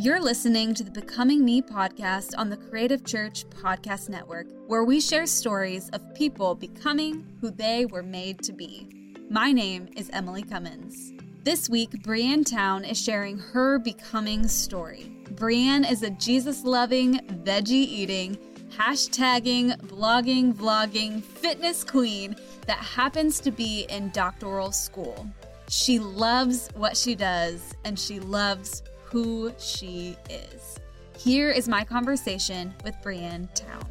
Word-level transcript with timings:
You're 0.00 0.20
listening 0.20 0.74
to 0.74 0.84
the 0.84 0.92
Becoming 0.92 1.44
Me 1.44 1.60
podcast 1.60 2.32
on 2.38 2.48
the 2.48 2.56
Creative 2.56 3.04
Church 3.04 3.44
Podcast 3.50 4.08
Network, 4.08 4.46
where 4.68 4.84
we 4.84 5.00
share 5.00 5.26
stories 5.26 5.88
of 5.88 6.14
people 6.14 6.54
becoming 6.54 7.26
who 7.40 7.50
they 7.50 7.84
were 7.84 8.04
made 8.04 8.40
to 8.44 8.52
be. 8.52 8.86
My 9.28 9.50
name 9.50 9.88
is 9.96 10.08
Emily 10.12 10.44
Cummins. 10.44 11.12
This 11.42 11.68
week, 11.68 12.00
Brienne 12.04 12.44
Town 12.44 12.84
is 12.84 12.96
sharing 12.96 13.38
her 13.38 13.80
becoming 13.80 14.46
story. 14.46 15.10
Brienne 15.32 15.84
is 15.84 16.04
a 16.04 16.10
Jesus 16.10 16.62
loving, 16.62 17.18
veggie 17.42 17.72
eating, 17.72 18.38
hashtagging, 18.70 19.78
blogging, 19.88 20.54
vlogging, 20.54 21.24
fitness 21.24 21.82
queen 21.82 22.36
that 22.68 22.78
happens 22.78 23.40
to 23.40 23.50
be 23.50 23.84
in 23.88 24.10
doctoral 24.10 24.70
school. 24.70 25.26
She 25.68 25.98
loves 25.98 26.68
what 26.76 26.96
she 26.96 27.16
does 27.16 27.74
and 27.84 27.98
she 27.98 28.20
loves 28.20 28.84
who 29.10 29.50
she 29.58 30.16
is. 30.28 30.78
Here 31.16 31.50
is 31.50 31.66
my 31.66 31.82
conversation 31.82 32.74
with 32.84 32.94
Brienne 33.02 33.48
Town. 33.54 33.84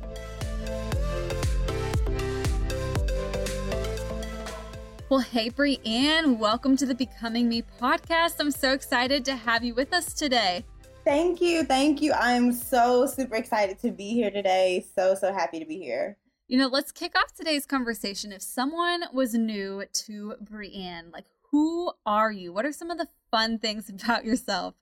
Well, 5.10 5.22
hey, 5.22 5.50
Brienne, 5.50 6.38
welcome 6.38 6.78
to 6.78 6.86
the 6.86 6.94
Becoming 6.94 7.50
Me 7.50 7.64
podcast. 7.82 8.36
I'm 8.40 8.52
so 8.52 8.74
excited 8.74 9.26
to 9.26 9.36
have 9.36 9.64
you 9.64 9.74
with 9.74 9.92
us 9.92 10.14
today. 10.14 10.64
Thank 11.04 11.42
you. 11.42 11.64
Thank 11.64 12.02
you. 12.02 12.14
I'm 12.14 12.52
so 12.52 13.08
super 13.08 13.36
excited 13.36 13.80
to 13.80 13.92
be 13.92 14.10
here 14.10 14.30
today. 14.30 14.86
So, 14.96 15.16
so 15.16 15.34
happy 15.34 15.60
to 15.60 15.66
be 15.66 15.80
here. 15.80 16.18
You 16.48 16.60
know, 16.60 16.68
let's 16.68 16.92
kick 16.92 17.18
off 17.18 17.34
today's 17.34 17.66
conversation. 17.66 18.32
If 18.32 18.42
someone 18.42 19.06
was 19.12 19.34
new 19.34 19.84
to 19.92 20.36
Brienne, 20.42 21.10
like 21.12 21.26
who 21.52 21.92
are 22.06 22.32
you? 22.32 22.54
What 22.54 22.66
are 22.66 22.72
some 22.72 22.92
of 22.92 22.98
the 22.98 23.08
fun 23.32 23.58
things 23.58 23.90
about 24.04 24.26
yourself? 24.26 24.76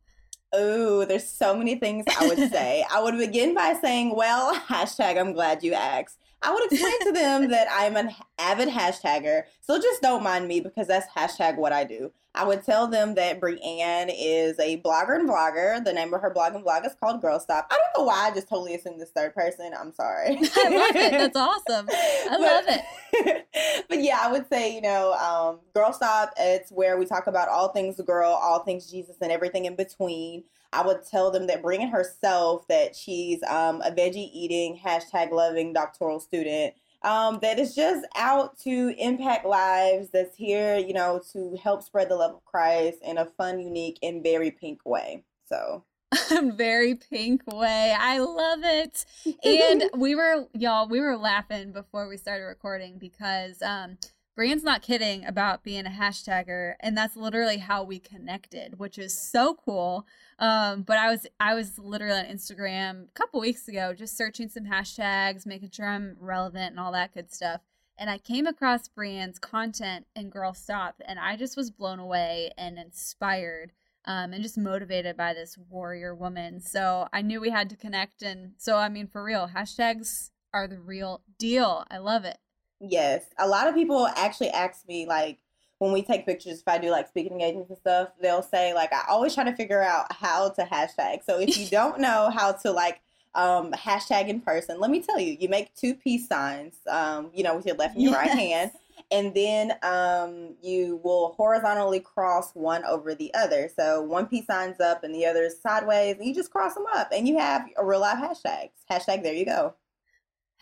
Oh, 0.57 1.03
there's 1.03 1.27
so 1.29 1.53
many 1.53 1.75
things 1.75 2.05
I 2.17 2.27
would 2.27 2.49
say. 2.49 2.85
I 2.91 3.01
would 3.01 3.17
begin 3.17 3.53
by 3.53 3.73
saying, 3.81 4.15
well, 4.15 4.55
hashtag 4.69 5.19
I'm 5.19 5.33
glad 5.33 5.63
you 5.63 5.73
asked. 5.73 6.17
I 6.41 6.51
would 6.53 6.71
explain 6.71 7.03
to 7.03 7.11
them 7.11 7.49
that 7.49 7.67
I'm 7.69 7.97
an 7.97 8.11
avid 8.39 8.69
hashtagger, 8.69 9.43
so 9.61 9.81
just 9.81 10.01
don't 10.01 10.23
mind 10.23 10.47
me 10.47 10.61
because 10.61 10.87
that's 10.87 11.07
hashtag 11.13 11.57
what 11.57 11.73
I 11.73 11.83
do. 11.83 12.11
I 12.35 12.43
would 12.43 12.63
tell 12.63 12.87
them 12.87 13.15
that 13.15 13.39
Brianne 13.39 14.13
is 14.13 14.59
a 14.59 14.81
blogger 14.81 15.15
and 15.15 15.27
vlogger. 15.27 15.83
The 15.83 15.93
name 15.93 16.13
of 16.13 16.21
her 16.21 16.29
blog 16.29 16.53
and 16.53 16.65
vlog 16.65 16.85
is 16.85 16.93
called 16.93 17.21
Girl 17.21 17.39
Stop. 17.39 17.67
I 17.71 17.77
don't 17.77 18.01
know 18.01 18.07
why 18.07 18.27
I 18.27 18.33
just 18.33 18.49
totally 18.49 18.75
assumed 18.75 18.99
this 18.99 19.11
third 19.11 19.33
person. 19.33 19.71
I'm 19.77 19.93
sorry. 19.93 20.37
I 20.55 20.69
love 20.69 20.95
it. 20.95 21.11
That's 21.11 21.37
awesome. 21.37 21.87
I 21.89 22.27
but, 22.29 22.41
love 22.41 22.65
it. 22.67 23.85
but 23.89 24.01
yeah, 24.01 24.19
I 24.21 24.29
would 24.29 24.49
say, 24.49 24.75
you 24.75 24.81
know, 24.81 25.13
um, 25.13 25.61
Girl 25.73 25.93
Stop, 25.93 26.33
it's 26.37 26.71
where 26.71 26.97
we 26.97 27.05
talk 27.05 27.27
about 27.27 27.47
all 27.47 27.69
things 27.69 28.01
girl, 28.05 28.31
all 28.31 28.63
things 28.63 28.91
Jesus, 28.91 29.15
and 29.21 29.31
everything 29.31 29.63
in 29.63 29.77
between. 29.77 30.43
I 30.73 30.85
would 30.85 31.05
tell 31.09 31.31
them 31.31 31.47
that 31.47 31.63
Brianne 31.63 31.89
herself, 31.89 32.67
that 32.67 32.97
she's 32.97 33.41
um, 33.43 33.81
a 33.81 33.91
veggie 33.91 34.29
eating, 34.33 34.77
hashtag 34.77 35.31
loving 35.31 35.71
doctoral 35.71 36.19
student 36.19 36.73
um, 37.05 37.39
that 37.43 37.59
is 37.59 37.75
just 37.75 38.05
out 38.15 38.57
to 38.59 38.93
impact 38.97 39.45
lives, 39.45 40.09
that's 40.11 40.35
here, 40.35 40.77
you 40.77 40.93
know, 40.93 41.21
to 41.33 41.55
help 41.61 41.83
spread 41.83 42.09
the 42.09 42.15
love 42.15 42.35
of 42.35 42.45
Christ 42.45 42.97
in 43.03 43.19
a 43.19 43.25
fun, 43.25 43.59
unique, 43.59 43.99
and 44.01 44.23
very 44.23 44.51
pink 44.51 44.79
way. 44.85 45.23
So. 45.47 45.83
very 46.55 46.95
pink 46.95 47.43
way. 47.47 47.95
I 47.97 48.19
love 48.19 48.59
it. 48.63 49.05
And 49.43 49.83
we 49.95 50.15
were 50.15 50.47
y'all, 50.53 50.87
we 50.87 50.99
were 50.99 51.17
laughing 51.17 51.71
before 51.71 52.07
we 52.07 52.17
started 52.17 52.45
recording 52.45 52.97
because 52.97 53.61
um 53.61 53.97
Brianne's 54.35 54.63
not 54.63 54.81
kidding 54.81 55.25
about 55.25 55.63
being 55.63 55.85
a 55.85 55.89
hashtagger, 55.89 56.75
and 56.81 56.97
that's 56.97 57.15
literally 57.15 57.57
how 57.57 57.83
we 57.83 57.99
connected, 57.99 58.79
which 58.79 58.97
is 58.97 59.17
so 59.17 59.55
cool. 59.55 60.05
Um, 60.37 60.81
but 60.83 60.97
I 60.97 61.09
was 61.09 61.25
I 61.39 61.53
was 61.53 61.79
literally 61.79 62.19
on 62.19 62.25
Instagram 62.25 63.05
a 63.05 63.13
couple 63.13 63.39
weeks 63.39 63.67
ago, 63.67 63.93
just 63.93 64.17
searching 64.17 64.49
some 64.49 64.65
hashtags, 64.65 65.45
making 65.45 65.71
sure 65.71 65.87
I'm 65.87 66.17
relevant 66.19 66.71
and 66.71 66.79
all 66.79 66.91
that 66.91 67.13
good 67.13 67.33
stuff. 67.33 67.61
And 67.97 68.09
I 68.09 68.17
came 68.17 68.45
across 68.45 68.89
Brianne's 68.89 69.39
content 69.39 70.05
in 70.15 70.29
Girl 70.29 70.53
Stop, 70.53 71.01
and 71.05 71.17
I 71.17 71.37
just 71.37 71.55
was 71.55 71.71
blown 71.71 71.99
away 71.99 72.51
and 72.57 72.77
inspired. 72.77 73.71
Um, 74.07 74.33
and 74.33 74.43
just 74.43 74.55
motivated 74.55 75.17
by 75.17 75.33
this 75.33 75.57
warrior 75.57 76.13
woman. 76.13 76.61
So 76.61 77.07
I 77.11 77.23
knew 77.23 77.41
we 77.41 77.49
had 77.49 77.71
to 77.71 77.75
connect. 77.75 78.21
And 78.21 78.51
so, 78.55 78.77
I 78.77 78.87
mean, 78.87 79.07
for 79.07 79.23
real, 79.23 79.49
hashtags 79.55 80.29
are 80.53 80.67
the 80.67 80.77
real 80.77 81.23
deal. 81.39 81.85
I 81.89 81.97
love 81.97 82.23
it. 82.23 82.37
Yes. 82.79 83.25
A 83.39 83.47
lot 83.47 83.67
of 83.67 83.73
people 83.73 84.07
actually 84.15 84.51
ask 84.51 84.87
me, 84.87 85.07
like, 85.07 85.39
when 85.79 85.91
we 85.91 86.01
take 86.01 86.25
pictures, 86.25 86.59
if 86.59 86.67
I 86.67 86.77
do 86.77 86.89
like 86.89 87.07
speaking 87.07 87.33
engagements 87.33 87.69
and 87.69 87.77
stuff, 87.77 88.09
they'll 88.21 88.41
say, 88.41 88.73
like, 88.73 88.93
I 88.93 89.03
always 89.09 89.35
try 89.35 89.43
to 89.43 89.55
figure 89.55 89.81
out 89.81 90.11
how 90.13 90.49
to 90.49 90.63
hashtag. 90.63 91.23
So 91.25 91.39
if 91.39 91.57
you 91.57 91.67
don't 91.71 91.99
know 91.99 92.29
how 92.29 92.53
to, 92.53 92.71
like, 92.71 93.01
um, 93.33 93.73
hashtag 93.73 94.29
in 94.29 94.39
person, 94.39 94.79
let 94.79 94.89
me 94.89 95.01
tell 95.01 95.19
you, 95.19 95.35
you 95.39 95.49
make 95.49 95.75
two 95.75 95.93
peace 95.93 96.27
signs, 96.27 96.75
um, 96.89 97.29
you 97.33 97.43
know, 97.43 97.55
with 97.57 97.65
your 97.65 97.75
left 97.75 97.95
and 97.95 98.03
your 98.03 98.13
yes. 98.13 98.27
right 98.27 98.37
hand. 98.37 98.71
And 99.11 99.35
then 99.35 99.73
um, 99.83 100.55
you 100.63 100.99
will 101.03 101.33
horizontally 101.33 101.99
cross 101.99 102.51
one 102.53 102.83
over 102.85 103.13
the 103.13 103.31
other. 103.35 103.69
So 103.75 104.01
one 104.01 104.25
peace 104.25 104.47
sign's 104.47 104.79
up 104.79 105.03
and 105.03 105.13
the 105.13 105.25
other 105.25 105.43
is 105.43 105.61
sideways, 105.61 106.15
and 106.17 106.25
you 106.25 106.33
just 106.33 106.49
cross 106.49 106.73
them 106.73 106.85
up, 106.95 107.09
and 107.11 107.27
you 107.27 107.37
have 107.37 107.65
a 107.77 107.85
real 107.85 107.99
life 107.99 108.17
hashtags. 108.17 108.71
Hashtag, 108.89 109.21
there 109.21 109.33
you 109.33 109.45
go. 109.45 109.75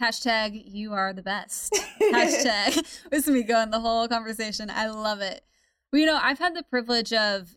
Hashtag 0.02 0.64
you 0.66 0.94
are 0.94 1.14
the 1.14 1.24
best. 1.24 1.74
Hashtag 2.02 2.84
was 3.12 3.28
me 3.28 3.44
going 3.44 3.70
the 3.70 3.80
whole 3.80 4.08
conversation. 4.08 4.70
I 4.70 4.88
love 4.88 5.22
it. 5.22 5.44
Well, 5.92 6.00
you 6.00 6.06
know, 6.06 6.20
I've 6.22 6.40
had 6.40 6.56
the 6.56 6.64
privilege 6.64 7.14
of 7.14 7.56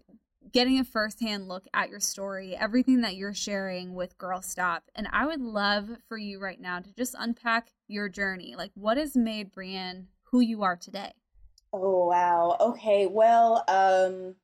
getting 0.52 0.78
a 0.78 0.84
firsthand 0.84 1.48
look 1.48 1.66
at 1.74 1.90
your 1.90 2.00
story, 2.00 2.54
everything 2.56 3.00
that 3.00 3.16
you're 3.16 3.34
sharing 3.34 3.94
with 3.94 4.16
Girl 4.18 4.42
Stop. 4.42 4.84
And 4.94 5.08
I 5.12 5.26
would 5.26 5.40
love 5.40 5.90
for 6.08 6.18
you 6.18 6.40
right 6.40 6.60
now 6.60 6.80
to 6.80 6.94
just 6.94 7.14
unpack 7.18 7.68
your 7.88 8.08
journey. 8.08 8.54
Like, 8.56 8.70
what 8.74 8.96
has 8.96 9.16
made 9.16 9.52
Brienne 9.52 10.08
who 10.24 10.40
you 10.40 10.62
are 10.62 10.76
today? 10.76 11.12
Oh, 11.72 12.06
wow. 12.06 12.56
Okay. 12.60 13.06
Well, 13.06 13.64
um, 13.68 14.34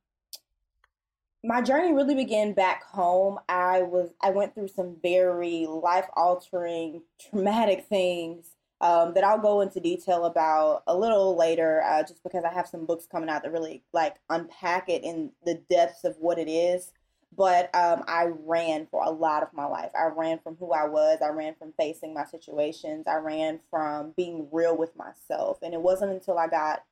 my 1.45 1.61
journey 1.61 1.93
really 1.93 2.15
began 2.15 2.53
back 2.53 2.85
home. 2.85 3.39
I 3.49 3.83
was 3.83 4.11
I 4.21 4.31
went 4.31 4.55
through 4.55 4.69
some 4.69 4.97
very 5.03 5.67
life 5.67 6.07
altering, 6.17 7.03
traumatic 7.21 7.87
things 7.89 8.51
um, 8.81 9.15
that 9.15 9.25
I'll 9.25 9.39
go 9.39 9.61
into 9.61 9.81
detail 9.81 10.25
about 10.25 10.83
a 10.87 10.97
little 10.97 11.37
later, 11.37 11.83
uh, 11.83 12.03
just 12.03 12.23
because 12.23 12.45
I 12.45 12.53
have 12.53 12.69
some 12.69 12.87
books 12.87 13.07
coming 13.11 13.29
out 13.29 13.43
that 13.43 13.53
really 13.53 13.83
like 13.93 14.17
unpack 14.31 14.89
it 14.89 15.03
in 15.03 15.33
the 15.45 15.61
depths 15.69 16.05
of 16.05 16.17
what 16.19 16.39
it 16.39 16.49
is. 16.49 16.93
But 17.35 17.75
um, 17.75 18.05
I 18.07 18.27
ran 18.45 18.87
for 18.91 19.03
a 19.03 19.11
lot 19.11 19.43
of 19.43 19.55
my 19.55 19.65
life. 19.65 19.91
I 19.99 20.09
ran 20.15 20.39
from 20.41 20.57
who 20.57 20.73
I 20.73 20.87
was. 20.87 21.21
I 21.23 21.29
ran 21.29 21.55
from 21.55 21.73
facing 21.79 22.13
my 22.13 22.25
situations. 22.25 23.07
I 23.07 23.15
ran 23.17 23.59
from 23.71 24.13
being 24.19 24.49
real 24.53 24.77
with 24.77 24.95
myself. 24.97 25.59
And 25.63 25.73
it 25.73 25.81
wasn't 25.81 26.13
until 26.13 26.39
I 26.39 26.47
got 26.47 26.83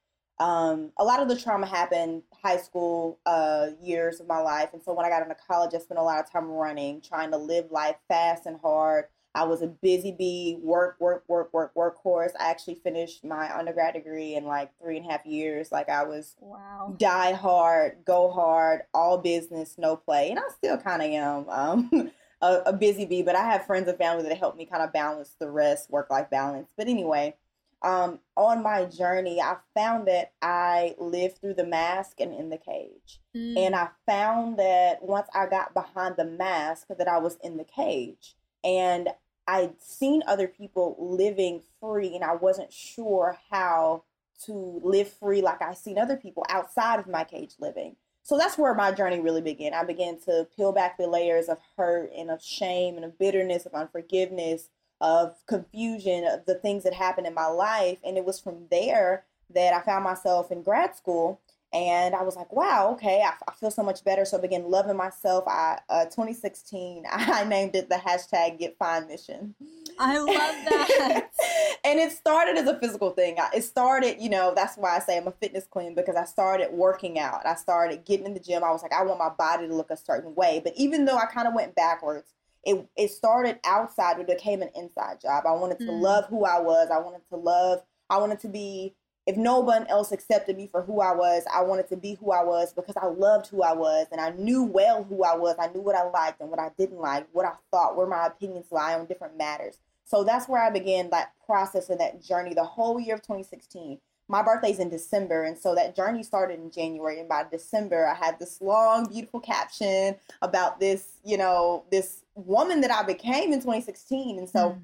um, 0.40 0.90
a 0.96 1.04
lot 1.04 1.20
of 1.20 1.28
the 1.28 1.36
trauma 1.36 1.66
happened 1.66 2.22
high 2.42 2.56
school 2.56 3.18
uh, 3.26 3.68
years 3.82 4.20
of 4.20 4.26
my 4.26 4.40
life. 4.40 4.70
And 4.72 4.82
so 4.82 4.94
when 4.94 5.04
I 5.04 5.10
got 5.10 5.22
into 5.22 5.36
college, 5.46 5.74
I 5.74 5.78
spent 5.78 6.00
a 6.00 6.02
lot 6.02 6.18
of 6.18 6.32
time 6.32 6.46
running, 6.46 7.02
trying 7.02 7.30
to 7.32 7.36
live 7.36 7.70
life 7.70 7.96
fast 8.08 8.46
and 8.46 8.58
hard. 8.60 9.04
I 9.34 9.44
was 9.44 9.60
a 9.60 9.66
busy 9.68 10.12
bee, 10.12 10.58
work, 10.60 10.96
work, 10.98 11.24
work, 11.28 11.52
work, 11.52 11.74
workhorse. 11.74 12.32
I 12.40 12.50
actually 12.50 12.76
finished 12.76 13.22
my 13.22 13.56
undergrad 13.56 13.94
degree 13.94 14.34
in 14.34 14.44
like 14.44 14.70
three 14.82 14.96
and 14.96 15.06
a 15.06 15.10
half 15.10 15.26
years. 15.26 15.70
Like 15.70 15.90
I 15.90 16.04
was 16.04 16.34
wow. 16.40 16.96
die 16.98 17.34
hard, 17.34 17.98
go 18.06 18.30
hard, 18.30 18.80
all 18.94 19.18
business, 19.18 19.76
no 19.78 19.94
play. 19.94 20.30
And 20.30 20.38
I 20.38 20.48
still 20.56 20.78
kind 20.78 21.02
of 21.02 21.08
am 21.10 21.48
um, 21.50 22.10
a, 22.40 22.62
a 22.66 22.72
busy 22.72 23.04
bee, 23.04 23.22
but 23.22 23.36
I 23.36 23.44
have 23.44 23.66
friends 23.66 23.88
and 23.88 23.98
family 23.98 24.26
that 24.26 24.38
help 24.38 24.56
me 24.56 24.64
kind 24.64 24.82
of 24.82 24.92
balance 24.92 25.36
the 25.38 25.50
rest, 25.50 25.90
work 25.90 26.10
life 26.10 26.30
balance. 26.30 26.70
But 26.76 26.88
anyway, 26.88 27.36
um, 27.82 28.20
on 28.36 28.62
my 28.62 28.84
journey, 28.84 29.40
I 29.40 29.56
found 29.74 30.06
that 30.08 30.32
I 30.42 30.94
lived 30.98 31.38
through 31.38 31.54
the 31.54 31.66
mask 31.66 32.20
and 32.20 32.32
in 32.32 32.50
the 32.50 32.58
cage. 32.58 33.20
Mm. 33.34 33.58
And 33.58 33.74
I 33.74 33.88
found 34.06 34.58
that 34.58 35.02
once 35.02 35.28
I 35.34 35.46
got 35.46 35.72
behind 35.72 36.16
the 36.16 36.26
mask, 36.26 36.88
that 36.96 37.08
I 37.08 37.18
was 37.18 37.38
in 37.42 37.56
the 37.56 37.64
cage. 37.64 38.36
And 38.62 39.08
I'd 39.46 39.80
seen 39.80 40.22
other 40.26 40.46
people 40.46 40.96
living 40.98 41.62
free, 41.80 42.14
and 42.14 42.22
I 42.22 42.34
wasn't 42.34 42.72
sure 42.72 43.38
how 43.50 44.04
to 44.44 44.80
live 44.84 45.12
free 45.12 45.42
like 45.42 45.62
I 45.62 45.74
seen 45.74 45.98
other 45.98 46.16
people 46.16 46.44
outside 46.48 47.00
of 47.00 47.06
my 47.06 47.24
cage 47.24 47.54
living. 47.58 47.96
So 48.22 48.36
that's 48.36 48.58
where 48.58 48.74
my 48.74 48.92
journey 48.92 49.20
really 49.20 49.40
began. 49.40 49.74
I 49.74 49.84
began 49.84 50.20
to 50.20 50.46
peel 50.54 50.72
back 50.72 50.98
the 50.98 51.06
layers 51.06 51.48
of 51.48 51.58
hurt 51.76 52.12
and 52.16 52.30
of 52.30 52.42
shame 52.42 52.96
and 52.96 53.04
of 53.04 53.18
bitterness, 53.18 53.66
of 53.66 53.74
unforgiveness, 53.74 54.68
of 55.00 55.34
confusion 55.46 56.24
of 56.24 56.44
the 56.46 56.54
things 56.54 56.84
that 56.84 56.94
happened 56.94 57.26
in 57.26 57.34
my 57.34 57.46
life. 57.46 57.98
And 58.04 58.16
it 58.16 58.24
was 58.24 58.38
from 58.40 58.66
there 58.70 59.24
that 59.54 59.72
I 59.72 59.80
found 59.80 60.04
myself 60.04 60.52
in 60.52 60.62
grad 60.62 60.94
school. 60.94 61.40
And 61.72 62.16
I 62.16 62.22
was 62.22 62.34
like, 62.34 62.52
wow, 62.52 62.90
okay, 62.94 63.22
I, 63.22 63.32
I 63.46 63.52
feel 63.52 63.70
so 63.70 63.84
much 63.84 64.02
better. 64.02 64.24
So 64.24 64.36
I 64.36 64.40
began 64.40 64.68
loving 64.68 64.96
myself. 64.96 65.44
I, 65.46 65.78
uh, 65.88 66.04
2016, 66.06 67.04
I 67.10 67.44
named 67.44 67.76
it 67.76 67.88
the 67.88 67.94
hashtag 67.94 68.58
Get 68.58 68.76
Fine 68.76 69.06
Mission. 69.06 69.54
I 69.98 70.18
love 70.18 70.26
that. 70.36 71.28
and 71.84 72.00
it 72.00 72.10
started 72.10 72.56
as 72.56 72.66
a 72.66 72.78
physical 72.80 73.10
thing. 73.10 73.36
It 73.54 73.62
started, 73.62 74.20
you 74.20 74.30
know, 74.30 74.52
that's 74.54 74.76
why 74.76 74.96
I 74.96 74.98
say 74.98 75.16
I'm 75.16 75.28
a 75.28 75.32
fitness 75.32 75.66
queen 75.70 75.94
because 75.94 76.16
I 76.16 76.24
started 76.24 76.72
working 76.72 77.20
out. 77.20 77.46
I 77.46 77.54
started 77.54 78.04
getting 78.04 78.26
in 78.26 78.34
the 78.34 78.40
gym. 78.40 78.64
I 78.64 78.72
was 78.72 78.82
like, 78.82 78.92
I 78.92 79.04
want 79.04 79.20
my 79.20 79.30
body 79.30 79.68
to 79.68 79.74
look 79.74 79.92
a 79.92 79.96
certain 79.96 80.34
way. 80.34 80.60
But 80.62 80.72
even 80.76 81.04
though 81.04 81.18
I 81.18 81.26
kind 81.26 81.46
of 81.46 81.54
went 81.54 81.76
backwards, 81.76 82.32
it, 82.64 82.86
it 82.96 83.10
started 83.10 83.58
outside, 83.64 84.18
it 84.18 84.26
became 84.26 84.62
an 84.62 84.70
inside 84.74 85.20
job. 85.20 85.44
I 85.46 85.52
wanted 85.52 85.78
to 85.80 85.86
mm. 85.86 86.00
love 86.00 86.26
who 86.26 86.44
I 86.44 86.60
was. 86.60 86.88
I 86.90 86.98
wanted 86.98 87.22
to 87.30 87.36
love, 87.36 87.82
I 88.08 88.18
wanted 88.18 88.40
to 88.40 88.48
be 88.48 88.94
if 89.26 89.36
no 89.36 89.60
one 89.60 89.86
else 89.86 90.12
accepted 90.12 90.56
me 90.56 90.66
for 90.66 90.82
who 90.82 91.00
I 91.00 91.14
was, 91.14 91.44
I 91.54 91.62
wanted 91.62 91.88
to 91.90 91.96
be 91.96 92.14
who 92.14 92.32
I 92.32 92.42
was 92.42 92.72
because 92.72 92.96
I 92.96 93.06
loved 93.06 93.46
who 93.46 93.62
I 93.62 93.72
was 93.72 94.06
and 94.10 94.20
I 94.20 94.30
knew 94.30 94.64
well 94.64 95.04
who 95.04 95.22
I 95.22 95.36
was. 95.36 95.54
I 95.58 95.68
knew 95.68 95.80
what 95.80 95.94
I 95.94 96.08
liked 96.08 96.40
and 96.40 96.50
what 96.50 96.58
I 96.58 96.70
didn't 96.78 96.98
like, 96.98 97.28
what 97.32 97.46
I 97.46 97.52
thought, 97.70 97.96
where 97.96 98.06
my 98.06 98.26
opinions 98.26 98.66
lie 98.72 98.94
on 98.94 99.06
different 99.06 99.36
matters. 99.36 99.78
So 100.04 100.24
that's 100.24 100.48
where 100.48 100.60
I 100.60 100.70
began 100.70 101.10
that 101.10 101.32
process 101.46 101.90
and 101.90 102.00
that 102.00 102.20
journey 102.20 102.54
the 102.54 102.64
whole 102.64 102.98
year 102.98 103.14
of 103.14 103.22
2016. 103.22 104.00
My 104.26 104.42
birthday's 104.42 104.78
in 104.78 104.90
December, 104.90 105.42
and 105.42 105.58
so 105.58 105.74
that 105.74 105.94
journey 105.96 106.22
started 106.22 106.60
in 106.60 106.70
January. 106.70 107.18
And 107.18 107.28
by 107.28 107.44
December, 107.50 108.06
I 108.06 108.14
had 108.14 108.38
this 108.38 108.60
long, 108.60 109.06
beautiful 109.06 109.40
caption 109.40 110.16
about 110.40 110.78
this, 110.78 111.18
you 111.24 111.36
know, 111.36 111.84
this 111.90 112.22
woman 112.34 112.80
that 112.82 112.90
I 112.90 113.02
became 113.02 113.52
in 113.52 113.60
2016. 113.60 114.38
And 114.38 114.48
so 114.48 114.70
mm 114.70 114.80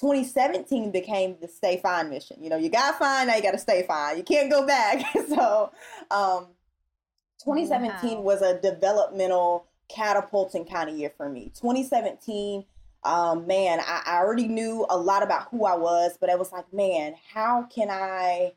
2017 0.00 0.90
became 0.90 1.36
the 1.40 1.48
stay 1.48 1.78
fine 1.78 2.08
mission. 2.08 2.42
You 2.42 2.48
know, 2.48 2.56
you 2.56 2.70
got 2.70 2.98
fine, 2.98 3.26
now 3.26 3.36
you 3.36 3.42
got 3.42 3.50
to 3.50 3.58
stay 3.58 3.82
fine. 3.82 4.16
You 4.16 4.22
can't 4.22 4.50
go 4.50 4.66
back. 4.66 5.04
so, 5.28 5.70
um, 6.10 6.46
2017 7.44 8.18
wow. 8.18 8.20
was 8.22 8.42
a 8.42 8.58
developmental 8.60 9.66
catapulting 9.88 10.64
kind 10.64 10.88
of 10.88 10.96
year 10.96 11.12
for 11.16 11.28
me. 11.28 11.52
2017, 11.54 12.64
um, 13.04 13.46
man, 13.46 13.80
I, 13.80 14.02
I 14.06 14.16
already 14.18 14.48
knew 14.48 14.86
a 14.88 14.96
lot 14.96 15.22
about 15.22 15.48
who 15.50 15.64
I 15.64 15.76
was, 15.76 16.16
but 16.20 16.30
it 16.30 16.38
was 16.38 16.52
like, 16.52 16.72
man, 16.72 17.14
how 17.34 17.64
can 17.64 17.90
I 17.90 18.52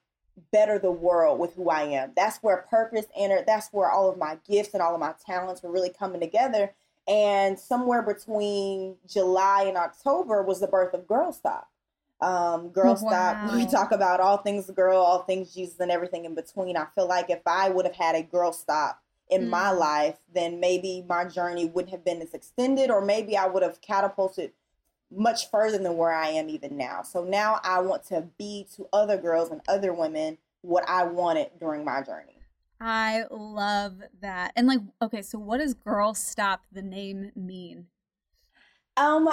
better 0.51 0.79
the 0.79 0.91
world 0.91 1.39
with 1.39 1.53
who 1.55 1.69
I 1.69 1.83
am? 1.83 2.11
That's 2.15 2.37
where 2.37 2.65
purpose 2.69 3.05
entered. 3.17 3.45
That's 3.47 3.69
where 3.71 3.89
all 3.89 4.09
of 4.09 4.17
my 4.17 4.37
gifts 4.47 4.73
and 4.73 4.81
all 4.81 4.93
of 4.93 4.99
my 4.99 5.13
talents 5.25 5.63
were 5.63 5.71
really 5.71 5.91
coming 5.91 6.21
together. 6.21 6.73
And 7.07 7.59
somewhere 7.59 8.01
between 8.01 8.95
July 9.07 9.65
and 9.67 9.77
October 9.77 10.41
was 10.41 10.59
the 10.59 10.67
birth 10.67 10.94
of 10.94 11.07
Girl 11.07 11.33
Stop. 11.33 11.69
Um, 12.21 12.69
Girl 12.69 12.94
wow. 12.94 12.95
Stop, 12.95 13.53
we 13.53 13.65
talk 13.65 13.91
about 13.91 14.21
all 14.21 14.38
things 14.38 14.71
girl, 14.71 15.01
all 15.01 15.23
things 15.23 15.53
Jesus, 15.53 15.79
and 15.79 15.91
everything 15.91 16.23
in 16.25 16.35
between. 16.35 16.77
I 16.77 16.85
feel 16.95 17.07
like 17.07 17.29
if 17.29 17.41
I 17.45 17.69
would 17.69 17.85
have 17.85 17.95
had 17.95 18.15
a 18.15 18.23
Girl 18.23 18.53
Stop 18.53 19.01
in 19.29 19.45
mm. 19.45 19.50
my 19.50 19.71
life, 19.71 20.17
then 20.33 20.59
maybe 20.61 21.03
my 21.07 21.25
journey 21.25 21.65
wouldn't 21.65 21.91
have 21.91 22.05
been 22.05 22.21
as 22.21 22.33
extended, 22.33 22.89
or 22.89 23.01
maybe 23.01 23.35
I 23.35 23.47
would 23.47 23.63
have 23.63 23.81
catapulted 23.81 24.51
much 25.11 25.51
further 25.51 25.77
than 25.77 25.97
where 25.97 26.13
I 26.13 26.29
am 26.29 26.50
even 26.50 26.77
now. 26.77 27.03
So 27.03 27.23
now 27.23 27.59
I 27.63 27.79
want 27.81 28.05
to 28.05 28.27
be 28.38 28.67
to 28.75 28.88
other 28.94 29.17
girls 29.17 29.50
and 29.50 29.61
other 29.67 29.94
women 29.94 30.38
what 30.61 30.88
I 30.88 31.03
wanted 31.03 31.51
during 31.59 31.83
my 31.83 32.01
journey. 32.01 32.32
I 32.85 33.24
love 33.31 34.01
that. 34.19 34.51
And 34.57 34.68
like, 34.68 34.81
okay, 35.01 35.21
so 35.21 35.39
what 35.39 35.59
does 35.59 35.74
Girl 35.74 36.13
Stop 36.13 36.63
the 36.69 36.81
name 36.81 37.31
mean? 37.33 37.85
Um, 38.97 39.30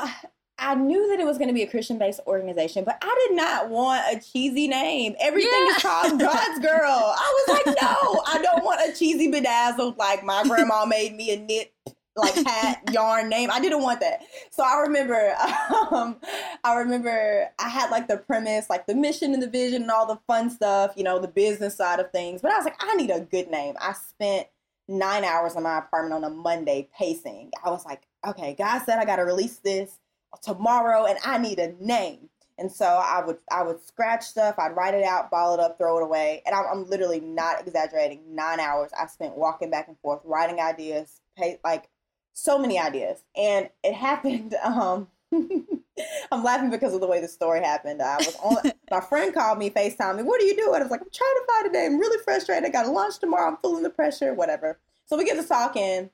I 0.57 0.77
knew 0.77 1.09
that 1.09 1.19
it 1.19 1.27
was 1.27 1.37
going 1.37 1.49
to 1.49 1.55
be 1.55 1.65
a 1.65 1.67
Christian 1.67 1.99
based 1.99 2.21
organization, 2.29 2.85
but 2.85 2.97
I 3.03 3.27
did 3.27 3.37
not 3.37 3.69
want 3.69 4.05
a 4.09 4.21
cheesy 4.21 4.69
name. 4.69 5.17
Everything 5.19 5.51
yeah. 5.53 5.75
is 5.75 5.83
called 5.83 6.21
God's 6.21 6.59
Girl. 6.65 7.15
I 7.17 7.45
was 7.49 7.57
like, 7.57 7.77
no, 7.83 8.23
I 8.25 8.41
don't 8.41 8.65
want 8.65 8.89
a 8.89 8.97
cheesy 8.97 9.29
bedazzled 9.29 9.99
like 9.99 10.23
my 10.23 10.45
grandma 10.45 10.87
made 10.87 11.17
me 11.17 11.33
a 11.33 11.41
knit 11.41 11.73
like 12.17 12.35
hat 12.35 12.83
yarn 12.93 13.29
name. 13.29 13.51
I 13.51 13.61
didn't 13.61 13.83
want 13.83 14.01
that. 14.01 14.21
So 14.51 14.63
I 14.63 14.81
remember 14.83 15.35
um 15.91 16.19
I 16.65 16.75
remember 16.75 17.49
I 17.59 17.69
had 17.69 17.91
like 17.91 18.09
the 18.09 18.19
premise, 18.19 18.69
like 18.69 18.87
the 18.87 18.95
mission 18.95 19.35
and 19.35 19.43
the 19.43 19.49
vision 19.49 19.83
and 19.83 19.91
all 19.91 20.07
the 20.07 20.21
fun 20.27 20.51
stuff, 20.51 20.93
you 20.97 21.05
know, 21.05 21.19
the 21.19 21.29
business 21.29 21.77
side 21.77 22.01
of 22.01 22.11
things. 22.11 22.43
But 22.43 22.53
I 22.53 22.57
was 22.57 22.65
like, 22.65 22.77
I 22.81 22.95
need 22.97 23.11
a 23.11 23.21
good 23.21 23.51
name. 23.51 23.75
I 23.81 23.93
spent 23.93 24.49
nine 24.89 25.25
hours 25.25 25.55
in 25.55 25.63
my 25.63 25.79
apartment 25.79 26.25
on 26.25 26.31
a 26.31 26.35
Monday 26.35 26.89
pacing. 26.97 27.53
I 27.65 27.71
was 27.71 27.85
like, 27.85 28.03
okay, 28.27 28.55
God 28.59 28.81
said 28.85 28.99
I 28.99 29.05
gotta 29.05 29.25
release 29.25 29.59
this 29.59 29.99
tomorrow 30.43 31.07
and 31.07 31.19
I 31.25 31.39
need 31.39 31.59
a 31.59 31.73
name. 31.85 32.29
And 32.59 32.71
so 32.71 32.85
I 32.85 33.25
would 33.25 33.39
I 33.51 33.63
would 33.63 33.83
scratch 33.87 34.25
stuff, 34.25 34.57
I'd 34.59 34.77
write 34.77 34.93
it 34.95 35.05
out, 35.05 35.31
ball 35.31 35.55
it 35.55 35.61
up, 35.61 35.79
throw 35.79 35.99
it 35.99 36.03
away, 36.03 36.43
and 36.45 36.55
I'm, 36.55 36.67
I'm 36.71 36.91
literally 36.91 37.21
not 37.21 37.67
exaggerating. 37.67 38.21
Nine 38.35 38.61
hours 38.61 38.91
I 38.99 39.07
spent 39.07 39.35
walking 39.35 39.71
back 39.71 39.89
and 39.89 39.99
forth, 40.01 40.21
writing 40.25 40.61
ideas, 40.61 41.23
pay, 41.39 41.59
like 41.65 41.89
so 42.33 42.59
many 42.59 42.79
ideas. 42.79 43.23
And 43.37 43.69
it 43.83 43.95
happened. 44.07 44.55
Um, 44.63 45.09
I'm 46.33 46.43
laughing 46.43 46.71
because 46.71 46.95
of 46.95 47.01
the 47.01 47.07
way 47.07 47.21
the 47.21 47.29
story 47.29 47.61
happened. 47.61 48.01
I 48.03 48.17
was 48.17 48.37
on 48.43 48.73
my 48.91 49.01
friend 49.01 49.35
called 49.35 49.59
me, 49.59 49.71
FaceTime 49.71 50.17
me, 50.17 50.23
what 50.23 50.41
are 50.41 50.45
you 50.45 50.57
doing? 50.57 50.81
I 50.81 50.83
was 50.83 50.91
like, 50.91 51.03
I'm 51.03 51.11
trying 51.13 51.35
to 51.35 51.45
find 51.47 51.67
a 51.67 51.73
day. 51.73 51.87
I'm 51.87 51.99
really 51.99 52.23
frustrated. 52.25 52.65
I 52.65 52.71
got 52.71 52.87
a 52.87 52.91
lunch 52.91 53.19
tomorrow. 53.19 53.49
I'm 53.49 53.59
feeling 53.59 53.83
the 53.83 53.91
pressure, 53.91 54.35
whatever. 54.35 54.79
So 55.07 55.17
we 55.17 55.25
get 55.25 55.41
to 55.41 55.47
talking, 55.47 56.09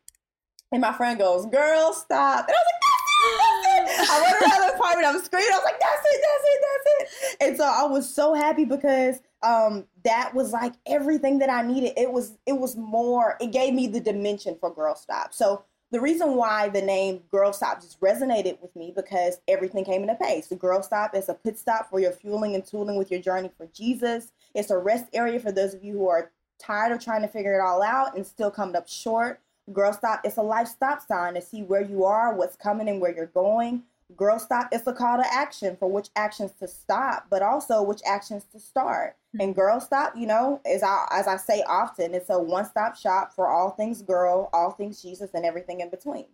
and 0.72 0.80
my 0.80 0.92
friend 0.92 1.18
goes, 1.18 1.46
Girl, 1.46 1.92
stop. 1.92 2.46
And 2.48 2.54
I 2.54 2.60
was 2.60 2.66
like, 2.72 2.82
That's 2.86 3.16
it, 3.22 3.86
that's 3.86 4.00
it. 4.00 4.10
I 4.10 4.22
went 4.22 4.42
around 4.42 4.68
the 4.68 4.74
apartment, 4.74 5.08
I'm 5.08 5.22
screaming, 5.22 5.50
I 5.52 5.56
was 5.56 5.64
like, 5.64 5.80
That's 5.80 6.02
it, 6.04 6.20
that's 6.22 6.44
it, 6.44 6.60
that's 6.62 6.86
it. 6.88 7.48
And 7.48 7.56
so 7.56 7.64
I 7.64 7.84
was 7.84 8.12
so 8.12 8.34
happy 8.34 8.64
because 8.64 9.20
um 9.42 9.84
that 10.04 10.34
was 10.34 10.52
like 10.52 10.72
everything 10.86 11.38
that 11.38 11.50
I 11.50 11.62
needed. 11.62 11.92
It 11.96 12.10
was 12.10 12.38
it 12.46 12.54
was 12.54 12.76
more, 12.76 13.36
it 13.40 13.52
gave 13.52 13.74
me 13.74 13.86
the 13.86 14.00
dimension 14.00 14.56
for 14.60 14.74
Girl 14.74 14.94
Stop. 14.94 15.34
So 15.34 15.64
the 15.92 16.00
reason 16.00 16.34
why 16.34 16.68
the 16.68 16.82
name 16.82 17.22
Girl 17.30 17.52
Stop 17.52 17.80
just 17.80 18.00
resonated 18.00 18.60
with 18.60 18.74
me 18.74 18.92
because 18.94 19.38
everything 19.46 19.84
came 19.84 20.02
into 20.02 20.16
place. 20.16 20.48
The 20.48 20.56
Girl 20.56 20.82
Stop 20.82 21.14
is 21.14 21.28
a 21.28 21.34
pit 21.34 21.58
stop 21.58 21.88
for 21.90 22.00
your 22.00 22.12
fueling 22.12 22.54
and 22.54 22.66
tooling 22.66 22.96
with 22.96 23.10
your 23.10 23.20
journey 23.20 23.50
for 23.56 23.66
Jesus. 23.66 24.32
It's 24.54 24.70
a 24.70 24.78
rest 24.78 25.06
area 25.12 25.38
for 25.38 25.52
those 25.52 25.74
of 25.74 25.84
you 25.84 25.92
who 25.92 26.08
are 26.08 26.32
tired 26.58 26.92
of 26.92 27.02
trying 27.02 27.22
to 27.22 27.28
figure 27.28 27.54
it 27.54 27.62
all 27.62 27.82
out 27.82 28.16
and 28.16 28.26
still 28.26 28.50
coming 28.50 28.74
up 28.74 28.88
short. 28.88 29.40
Girl 29.72 29.92
Stop 29.92 30.24
is 30.24 30.36
a 30.36 30.42
life 30.42 30.68
stop 30.68 31.06
sign 31.06 31.34
to 31.34 31.40
see 31.40 31.62
where 31.62 31.82
you 31.82 32.04
are, 32.04 32.34
what's 32.34 32.56
coming, 32.56 32.88
and 32.88 33.00
where 33.00 33.14
you're 33.14 33.26
going. 33.26 33.84
Girl 34.16 34.38
Stop 34.38 34.68
is 34.72 34.86
a 34.86 34.92
call 34.92 35.18
to 35.18 35.32
action 35.32 35.76
for 35.76 35.90
which 35.90 36.08
actions 36.16 36.52
to 36.60 36.68
stop, 36.68 37.26
but 37.30 37.42
also 37.42 37.82
which 37.82 38.00
actions 38.06 38.44
to 38.52 38.60
start. 38.60 39.16
And 39.40 39.54
Girl 39.54 39.80
Stop, 39.80 40.14
you 40.16 40.26
know, 40.26 40.60
as 40.64 40.82
I 40.82 41.06
as 41.10 41.26
I 41.26 41.36
say 41.36 41.62
often, 41.66 42.14
it's 42.14 42.30
a 42.30 42.38
one 42.38 42.64
stop 42.64 42.96
shop 42.96 43.32
for 43.34 43.48
all 43.48 43.70
things 43.70 44.02
girl, 44.02 44.50
all 44.52 44.70
things 44.70 45.02
Jesus, 45.02 45.30
and 45.34 45.44
everything 45.44 45.80
in 45.80 45.90
between. 45.90 46.26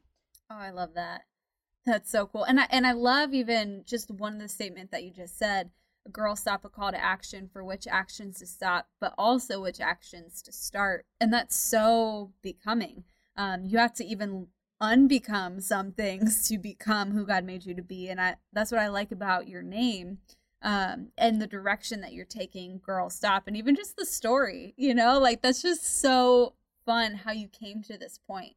Oh, 0.50 0.56
I 0.56 0.70
love 0.70 0.94
that. 0.94 1.22
That's 1.84 2.10
so 2.10 2.26
cool. 2.26 2.44
And 2.44 2.60
I 2.60 2.66
and 2.70 2.86
I 2.86 2.92
love 2.92 3.34
even 3.34 3.82
just 3.86 4.10
one 4.10 4.34
of 4.34 4.40
the 4.40 4.48
statement 4.48 4.90
that 4.90 5.04
you 5.04 5.10
just 5.10 5.38
said. 5.38 5.70
A 6.04 6.10
girl 6.10 6.34
stop 6.34 6.64
a 6.64 6.68
call 6.68 6.90
to 6.90 7.02
action 7.02 7.48
for 7.52 7.62
which 7.62 7.86
actions 7.86 8.40
to 8.40 8.46
stop, 8.46 8.88
but 9.00 9.14
also 9.16 9.60
which 9.60 9.80
actions 9.80 10.42
to 10.42 10.50
start. 10.50 11.06
And 11.20 11.32
that's 11.32 11.54
so 11.54 12.32
becoming. 12.42 13.04
Um, 13.36 13.64
you 13.64 13.78
have 13.78 13.94
to 13.94 14.04
even 14.04 14.48
unbecome 14.80 15.62
some 15.62 15.92
things 15.92 16.46
to 16.48 16.58
become 16.58 17.12
who 17.12 17.24
God 17.24 17.44
made 17.44 17.64
you 17.64 17.74
to 17.74 17.82
be. 17.82 18.08
And 18.08 18.20
I 18.20 18.36
that's 18.52 18.72
what 18.72 18.80
I 18.80 18.88
like 18.88 19.12
about 19.12 19.48
your 19.48 19.62
name. 19.62 20.18
Um, 20.62 21.08
and 21.18 21.42
the 21.42 21.48
direction 21.48 22.00
that 22.02 22.12
you're 22.12 22.24
taking 22.24 22.80
girl 22.84 23.10
stop 23.10 23.48
and 23.48 23.56
even 23.56 23.74
just 23.74 23.96
the 23.96 24.06
story 24.06 24.74
you 24.76 24.94
know 24.94 25.18
like 25.18 25.42
that's 25.42 25.60
just 25.60 26.00
so 26.00 26.54
fun 26.86 27.14
how 27.14 27.32
you 27.32 27.48
came 27.48 27.82
to 27.82 27.98
this 27.98 28.20
point 28.28 28.54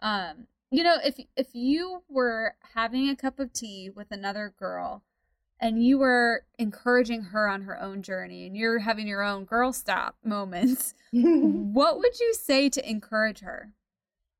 um 0.00 0.46
you 0.70 0.82
know 0.82 0.96
if 1.04 1.20
if 1.36 1.48
you 1.52 2.02
were 2.08 2.54
having 2.74 3.10
a 3.10 3.16
cup 3.16 3.38
of 3.38 3.52
tea 3.52 3.90
with 3.94 4.10
another 4.10 4.54
girl 4.58 5.02
and 5.60 5.84
you 5.84 5.98
were 5.98 6.46
encouraging 6.58 7.22
her 7.24 7.46
on 7.46 7.62
her 7.62 7.78
own 7.78 8.00
journey 8.00 8.46
and 8.46 8.56
you're 8.56 8.78
having 8.78 9.06
your 9.06 9.22
own 9.22 9.44
girl 9.44 9.70
stop 9.70 10.16
moments 10.24 10.94
what 11.12 11.98
would 11.98 12.18
you 12.18 12.32
say 12.32 12.70
to 12.70 12.88
encourage 12.88 13.40
her 13.40 13.74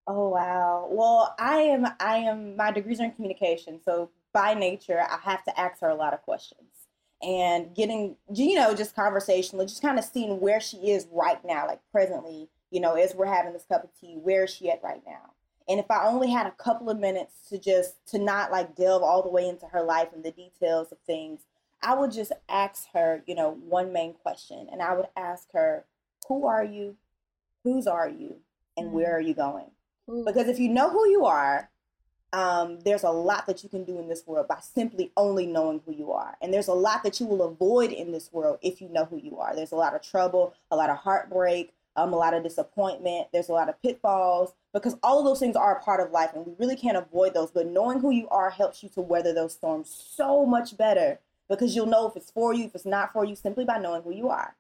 Oh 0.07 0.29
wow. 0.29 0.87
Well, 0.91 1.35
I 1.39 1.57
am 1.61 1.87
I 1.99 2.17
am 2.19 2.57
my 2.57 2.71
degrees 2.71 3.01
are 3.01 3.05
in 3.05 3.13
communication, 3.13 3.81
so 3.83 4.11
by 4.33 4.55
nature 4.55 5.01
I 5.01 5.19
have 5.23 5.45
to 5.45 5.59
ask 5.59 5.81
her 5.81 5.89
a 5.89 5.95
lot 5.95 6.13
of 6.13 6.23
questions. 6.23 6.74
And 7.25 7.75
getting 7.75 8.17
you 8.33 8.55
know, 8.55 8.75
just 8.75 8.95
conversationally, 8.95 9.67
just 9.67 9.83
kind 9.83 9.99
of 9.99 10.05
seeing 10.05 10.41
where 10.41 10.61
she 10.61 10.91
is 10.91 11.07
right 11.11 11.43
now, 11.45 11.67
like 11.67 11.81
presently, 11.91 12.49
you 12.71 12.81
know, 12.81 12.95
as 12.95 13.15
we're 13.15 13.27
having 13.27 13.53
this 13.53 13.65
cup 13.65 13.85
of 13.85 13.91
tea, 13.99 14.19
where 14.23 14.45
is 14.45 14.55
she 14.55 14.71
at 14.71 14.83
right 14.83 15.03
now? 15.07 15.33
And 15.69 15.81
if 15.81 15.91
I 15.91 16.07
only 16.07 16.31
had 16.31 16.47
a 16.47 16.51
couple 16.51 16.91
of 16.91 16.99
minutes 16.99 17.49
to 17.49 17.59
just 17.59 17.95
to 18.09 18.19
not 18.19 18.53
like 18.53 18.77
delve 18.77 19.03
all 19.03 19.23
the 19.23 19.31
way 19.31 19.49
into 19.49 19.67
her 19.67 19.83
life 19.83 20.09
and 20.15 20.23
the 20.23 20.33
details 20.33 20.93
of 20.93 20.99
things, 21.07 21.41
I 21.83 21.95
would 21.95 22.13
just 22.13 22.33
ask 22.49 22.87
her, 22.93 23.23
you 23.27 23.35
know, 23.35 23.53
one 23.53 23.93
main 23.93 24.15
question. 24.15 24.69
And 24.71 24.83
I 24.83 24.95
would 24.95 25.07
ask 25.17 25.53
her, 25.53 25.85
Who 26.29 26.47
are 26.47 26.65
you? 26.65 26.97
Whose 27.63 27.87
are 27.87 28.09
you? 28.09 28.37
And 28.77 28.93
where 28.93 29.13
mm. 29.13 29.15
are 29.15 29.21
you 29.21 29.35
going? 29.35 29.71
Because 30.07 30.49
if 30.49 30.59
you 30.59 30.69
know 30.69 30.91
who 30.91 31.09
you 31.09 31.25
are, 31.25 31.71
um, 32.35 32.81
there's 32.81 33.05
a 33.05 33.11
lot 33.11 33.47
that 33.47 33.63
you 33.63 33.69
can 33.69 33.85
do 33.85 33.97
in 34.01 34.09
this 34.09 34.27
world 34.27 34.49
by 34.49 34.59
simply 34.61 35.13
only 35.17 35.47
knowing 35.47 35.81
who 35.87 35.93
you 35.93 36.11
are. 36.11 36.37
And 36.43 36.53
there's 36.53 36.67
a 36.67 36.75
lot 36.75 37.05
that 37.05 37.21
you 37.21 37.27
will 37.27 37.43
avoid 37.43 37.93
in 37.93 38.11
this 38.11 38.33
world 38.33 38.59
if 38.61 38.81
you 38.81 38.89
know 38.89 39.05
who 39.05 39.19
you 39.19 39.39
are. 39.39 39.55
There's 39.55 39.71
a 39.71 39.77
lot 39.77 39.95
of 39.95 40.03
trouble, 40.03 40.53
a 40.69 40.75
lot 40.75 40.91
of 40.91 40.97
heartbreak, 40.97 41.73
um, 41.95 42.13
a 42.13 42.17
lot 42.17 42.35
of 42.35 42.43
disappointment. 42.43 43.29
There's 43.33 43.51
a 43.51 43.53
lot 43.53 43.69
of 43.69 43.81
pitfalls 43.81 44.53
because 44.73 44.97
all 45.05 45.21
of 45.21 45.25
those 45.25 45.39
things 45.39 45.55
are 45.55 45.77
a 45.77 45.81
part 45.81 46.01
of 46.01 46.11
life 46.11 46.31
and 46.35 46.45
we 46.45 46.55
really 46.59 46.75
can't 46.75 46.97
avoid 46.97 47.35
those. 47.35 47.53
But 47.53 47.69
knowing 47.69 48.01
who 48.01 48.11
you 48.11 48.29
are 48.31 48.51
helps 48.51 48.83
you 48.83 48.89
to 48.91 49.01
weather 49.01 49.33
those 49.33 49.53
storms 49.53 49.89
so 49.89 50.45
much 50.45 50.77
better 50.77 51.21
because 51.49 51.77
you'll 51.77 51.87
know 51.87 52.09
if 52.09 52.17
it's 52.17 52.33
for 52.33 52.53
you, 52.53 52.65
if 52.65 52.75
it's 52.75 52.85
not 52.85 53.13
for 53.13 53.25
you, 53.25 53.37
simply 53.37 53.65
by 53.65 53.79
knowing 53.79 54.03
who 54.03 54.13
you 54.13 54.29
are. 54.29 54.57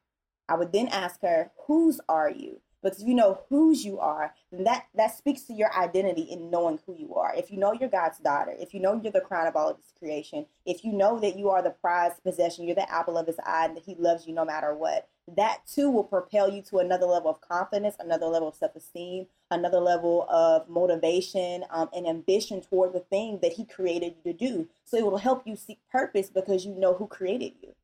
I 0.48 0.54
would 0.54 0.72
then 0.72 0.86
ask 0.88 1.22
her, 1.22 1.50
Whose 1.66 2.00
are 2.08 2.30
you? 2.30 2.60
Because 2.84 3.00
if 3.00 3.08
you 3.08 3.14
know 3.14 3.40
whose 3.48 3.82
you 3.82 3.98
are, 3.98 4.34
then 4.52 4.64
that, 4.64 4.84
that 4.94 5.16
speaks 5.16 5.42
to 5.44 5.54
your 5.54 5.74
identity 5.74 6.20
in 6.20 6.50
knowing 6.50 6.78
who 6.84 6.94
you 6.94 7.14
are. 7.14 7.34
If 7.34 7.50
you 7.50 7.56
know 7.56 7.72
you're 7.72 7.88
God's 7.88 8.18
daughter, 8.18 8.54
if 8.58 8.74
you 8.74 8.80
know 8.80 9.00
you're 9.02 9.10
the 9.10 9.22
crown 9.22 9.46
of 9.46 9.56
all 9.56 9.70
of 9.70 9.78
his 9.78 9.94
creation, 9.98 10.44
if 10.66 10.84
you 10.84 10.92
know 10.92 11.18
that 11.18 11.38
you 11.38 11.48
are 11.48 11.62
the 11.62 11.70
prized 11.70 12.22
possession, 12.22 12.66
you're 12.66 12.74
the 12.74 12.92
apple 12.92 13.16
of 13.16 13.26
his 13.26 13.38
eye, 13.46 13.64
and 13.64 13.76
that 13.78 13.84
he 13.84 13.94
loves 13.98 14.26
you 14.26 14.34
no 14.34 14.44
matter 14.44 14.74
what, 14.74 15.08
that 15.34 15.60
too 15.66 15.90
will 15.90 16.04
propel 16.04 16.50
you 16.50 16.60
to 16.60 16.76
another 16.76 17.06
level 17.06 17.30
of 17.30 17.40
confidence, 17.40 17.96
another 17.98 18.26
level 18.26 18.48
of 18.48 18.54
self 18.54 18.76
esteem, 18.76 19.28
another 19.50 19.80
level 19.80 20.26
of 20.28 20.68
motivation 20.68 21.64
um, 21.70 21.88
and 21.96 22.06
ambition 22.06 22.60
toward 22.60 22.92
the 22.92 23.00
thing 23.00 23.38
that 23.40 23.54
He 23.54 23.64
created 23.64 24.16
you 24.22 24.32
to 24.32 24.38
do. 24.38 24.68
So 24.84 24.98
it 24.98 25.06
will 25.06 25.16
help 25.16 25.46
you 25.46 25.56
seek 25.56 25.78
purpose 25.90 26.28
because 26.28 26.66
you 26.66 26.74
know 26.74 26.92
who 26.92 27.06
created 27.06 27.52
you. 27.62 27.74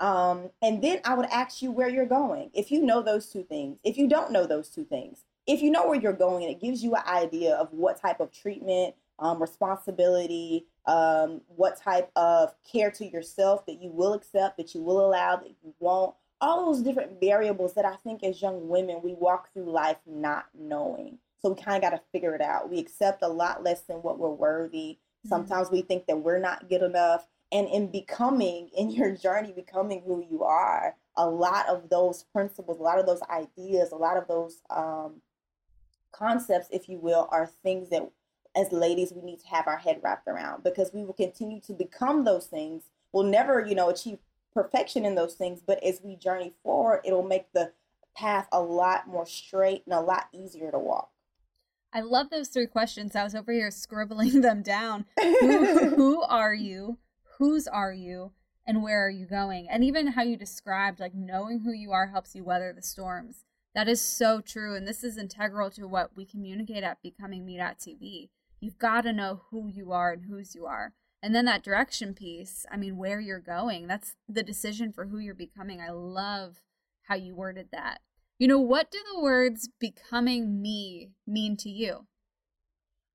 Um, 0.00 0.50
and 0.62 0.82
then 0.82 1.00
I 1.04 1.14
would 1.14 1.26
ask 1.26 1.60
you 1.60 1.70
where 1.70 1.88
you're 1.88 2.06
going. 2.06 2.50
If 2.54 2.72
you 2.72 2.82
know 2.82 3.02
those 3.02 3.28
two 3.28 3.44
things, 3.44 3.78
if 3.84 3.98
you 3.98 4.08
don't 4.08 4.32
know 4.32 4.46
those 4.46 4.70
two 4.70 4.84
things, 4.84 5.24
if 5.46 5.62
you 5.62 5.70
know 5.70 5.86
where 5.86 6.00
you're 6.00 6.12
going, 6.14 6.48
it 6.48 6.60
gives 6.60 6.82
you 6.82 6.94
an 6.94 7.02
idea 7.06 7.54
of 7.54 7.72
what 7.72 8.00
type 8.00 8.18
of 8.18 8.32
treatment, 8.32 8.94
um, 9.18 9.40
responsibility, 9.40 10.66
um, 10.86 11.42
what 11.48 11.78
type 11.78 12.10
of 12.16 12.54
care 12.70 12.90
to 12.92 13.06
yourself 13.06 13.66
that 13.66 13.82
you 13.82 13.90
will 13.90 14.14
accept, 14.14 14.56
that 14.56 14.74
you 14.74 14.82
will 14.82 15.04
allow, 15.04 15.36
that 15.36 15.50
you 15.62 15.74
won't. 15.78 16.14
All 16.40 16.72
those 16.72 16.82
different 16.82 17.20
variables 17.20 17.74
that 17.74 17.84
I 17.84 17.96
think 17.96 18.24
as 18.24 18.40
young 18.40 18.68
women 18.68 19.02
we 19.04 19.12
walk 19.12 19.52
through 19.52 19.70
life 19.70 19.98
not 20.06 20.46
knowing. 20.58 21.18
So 21.42 21.50
we 21.50 21.62
kind 21.62 21.76
of 21.76 21.82
got 21.82 21.96
to 21.96 22.02
figure 22.12 22.34
it 22.34 22.40
out. 22.40 22.70
We 22.70 22.78
accept 22.78 23.22
a 23.22 23.28
lot 23.28 23.62
less 23.62 23.82
than 23.82 23.98
what 23.98 24.18
we're 24.18 24.30
worthy. 24.30 24.98
Mm-hmm. 24.98 25.28
Sometimes 25.28 25.66
mm-hmm. 25.66 25.76
we 25.76 25.82
think 25.82 26.06
that 26.06 26.20
we're 26.20 26.38
not 26.38 26.70
good 26.70 26.82
enough 26.82 27.26
and 27.52 27.68
in 27.68 27.90
becoming 27.90 28.70
in 28.76 28.90
your 28.90 29.14
journey 29.14 29.52
becoming 29.52 30.02
who 30.06 30.24
you 30.30 30.42
are 30.42 30.96
a 31.16 31.28
lot 31.28 31.66
of 31.68 31.88
those 31.88 32.24
principles 32.32 32.78
a 32.78 32.82
lot 32.82 32.98
of 32.98 33.06
those 33.06 33.22
ideas 33.30 33.92
a 33.92 33.96
lot 33.96 34.16
of 34.16 34.26
those 34.28 34.60
um, 34.70 35.20
concepts 36.12 36.68
if 36.70 36.88
you 36.88 36.98
will 36.98 37.28
are 37.30 37.46
things 37.62 37.88
that 37.90 38.08
as 38.56 38.72
ladies 38.72 39.12
we 39.12 39.22
need 39.22 39.38
to 39.38 39.46
have 39.46 39.66
our 39.66 39.78
head 39.78 40.00
wrapped 40.02 40.26
around 40.26 40.62
because 40.64 40.92
we 40.92 41.04
will 41.04 41.12
continue 41.12 41.60
to 41.60 41.72
become 41.72 42.24
those 42.24 42.46
things 42.46 42.84
we'll 43.12 43.24
never 43.24 43.64
you 43.64 43.74
know 43.74 43.88
achieve 43.88 44.18
perfection 44.52 45.04
in 45.04 45.14
those 45.14 45.34
things 45.34 45.60
but 45.64 45.82
as 45.84 46.00
we 46.02 46.16
journey 46.16 46.52
forward 46.62 47.00
it'll 47.04 47.22
make 47.22 47.52
the 47.52 47.72
path 48.16 48.48
a 48.50 48.60
lot 48.60 49.06
more 49.06 49.26
straight 49.26 49.82
and 49.86 49.94
a 49.94 50.00
lot 50.00 50.28
easier 50.32 50.70
to 50.70 50.78
walk 50.78 51.10
I 51.92 52.02
love 52.02 52.30
those 52.30 52.48
three 52.48 52.66
questions. 52.66 53.16
I 53.16 53.24
was 53.24 53.34
over 53.34 53.52
here 53.52 53.70
scribbling 53.70 54.40
them 54.42 54.62
down. 54.62 55.06
who, 55.18 55.88
who 55.96 56.22
are 56.22 56.54
you? 56.54 56.98
Whose 57.40 57.66
are 57.66 57.92
you 57.92 58.32
and 58.66 58.82
where 58.82 59.04
are 59.04 59.10
you 59.10 59.26
going? 59.26 59.66
And 59.68 59.82
even 59.82 60.08
how 60.08 60.22
you 60.22 60.36
described 60.36 61.00
like 61.00 61.14
knowing 61.14 61.60
who 61.60 61.72
you 61.72 61.90
are 61.90 62.08
helps 62.08 62.34
you 62.36 62.44
weather 62.44 62.72
the 62.72 62.82
storms. 62.82 63.44
That 63.74 63.88
is 63.88 64.00
so 64.00 64.40
true 64.40 64.76
and 64.76 64.86
this 64.86 65.02
is 65.02 65.16
integral 65.16 65.70
to 65.70 65.88
what 65.88 66.10
we 66.14 66.24
communicate 66.26 66.84
at 66.84 67.02
becoming 67.02 67.44
me.tv 67.44 68.28
you've 68.60 68.78
got 68.78 69.02
to 69.02 69.12
know 69.12 69.40
who 69.50 69.68
you 69.68 69.90
are 69.90 70.12
and 70.12 70.26
whose 70.26 70.54
you 70.54 70.66
are. 70.66 70.92
And 71.22 71.34
then 71.34 71.46
that 71.46 71.64
direction 71.64 72.14
piece 72.14 72.66
i 72.70 72.76
mean 72.76 72.96
where 72.96 73.20
you're 73.20 73.40
going 73.40 73.86
that's 73.86 74.16
the 74.28 74.42
decision 74.42 74.92
for 74.92 75.06
who 75.06 75.18
you're 75.18 75.34
becoming. 75.34 75.80
I 75.80 75.90
love 75.90 76.60
how 77.08 77.14
you 77.14 77.34
worded 77.34 77.68
that. 77.72 78.00
You 78.38 78.48
know 78.48 78.60
what 78.60 78.90
do 78.90 78.98
the 79.14 79.20
words 79.20 79.70
becoming 79.80 80.60
me 80.60 81.12
mean 81.26 81.56
to 81.58 81.70
you 81.70 82.06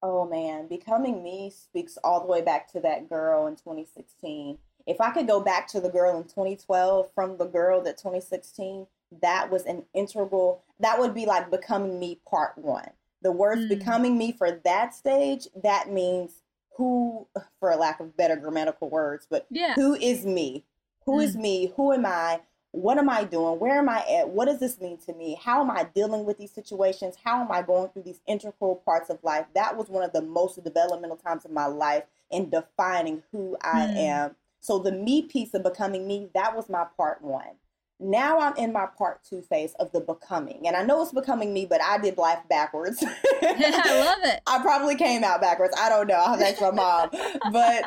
Oh 0.01 0.27
man, 0.27 0.67
becoming 0.67 1.23
me 1.23 1.51
speaks 1.51 1.97
all 2.03 2.21
the 2.21 2.27
way 2.27 2.41
back 2.41 2.71
to 2.73 2.79
that 2.81 3.09
girl 3.09 3.47
in 3.47 3.55
2016. 3.55 4.57
If 4.85 5.01
I 5.01 5.11
could 5.11 5.27
go 5.27 5.39
back 5.39 5.67
to 5.69 5.81
the 5.81 5.89
girl 5.89 6.17
in 6.17 6.23
2012 6.23 7.09
from 7.15 7.37
the 7.37 7.45
girl 7.45 7.81
that 7.81 7.97
2016, 7.97 8.85
that 9.21 9.49
was 9.49 9.65
an 9.65 9.83
integral, 9.93 10.63
that 10.79 10.99
would 10.99 11.13
be 11.13 11.25
like 11.25 11.49
becoming 11.49 11.99
me 11.99 12.19
part 12.29 12.57
one. 12.57 12.89
The 13.21 13.31
words 13.31 13.61
mm. 13.61 13.69
becoming 13.69 14.17
me 14.17 14.31
for 14.31 14.59
that 14.63 14.93
stage, 14.93 15.47
that 15.63 15.89
means 15.89 16.43
who, 16.77 17.27
for 17.59 17.71
a 17.71 17.77
lack 17.77 17.99
of 17.99 18.15
better 18.15 18.35
grammatical 18.35 18.89
words, 18.89 19.25
but 19.29 19.47
yeah. 19.49 19.73
who 19.73 19.95
is 19.95 20.25
me? 20.25 20.65
Who 21.05 21.19
mm. 21.19 21.23
is 21.23 21.35
me? 21.35 21.73
Who 21.75 21.93
am 21.93 22.05
I? 22.05 22.41
What 22.75 22.98
am 22.98 23.10
I 23.10 23.24
doing? 23.24 23.58
Where 23.60 23.77
am 23.77 23.88
I 23.88 24.03
at? 24.20 24.29
What 24.29 24.46
does 24.46 24.60
this 24.60 24.79
mean 24.82 24.98
to 25.05 25.13
me? 25.13 25.39
How 25.41 25.62
am 25.62 25.72
I 25.72 25.88
dealing 25.96 26.25
with 26.25 26.38
these 26.38 26.51
situations? 26.51 27.15
How 27.24 27.41
am 27.41 27.51
I 27.51 27.62
going 27.62 27.89
through 27.89 28.03
these 28.03 28.20
integral 28.27 28.75
parts 28.86 29.10
of 29.10 29.24
life? 29.24 29.46
That 29.55 29.77
was 29.77 29.88
one 29.88 30.03
of 30.03 30.12
the 30.12 30.22
most 30.22 30.62
developmental 30.62 31.17
times 31.17 31.46
of 31.46 31.51
my 31.51 31.67
life 31.67 32.03
in 32.29 32.50
defining 32.50 33.24
who 33.32 33.55
I 33.62 33.88
mm. 33.88 33.98
am. 33.98 34.36
So 34.60 34.79
the 34.79 34.91
me 34.91 35.22
piece 35.22 35.53
of 35.53 35.63
becoming 35.63 36.08
me, 36.08 36.29
that 36.34 36.55
was 36.55 36.67
my 36.67 36.86
part 36.98 37.22
one. 37.22 37.55
Now 37.99 38.39
I'm 38.39 38.57
in 38.57 38.73
my 38.73 38.87
part 38.97 39.23
two 39.23 39.41
phase 39.41 39.73
of 39.79 39.91
the 39.93 40.01
becoming. 40.01 40.67
And 40.67 40.75
I 40.75 40.83
know 40.83 41.01
it's 41.01 41.13
becoming 41.13 41.53
me, 41.53 41.65
but 41.65 41.81
I 41.81 41.97
did 41.97 42.17
life 42.17 42.39
backwards. 42.49 43.01
I 43.41 44.05
love 44.05 44.19
it. 44.23 44.41
I 44.45 44.61
probably 44.61 44.95
came 44.95 45.23
out 45.23 45.39
backwards. 45.39 45.73
I 45.79 45.87
don't 45.87 46.07
know. 46.07 46.15
I'll 46.15 46.41
ask 46.41 46.61
my 46.61 46.71
mom. 46.71 47.09
but 47.53 47.85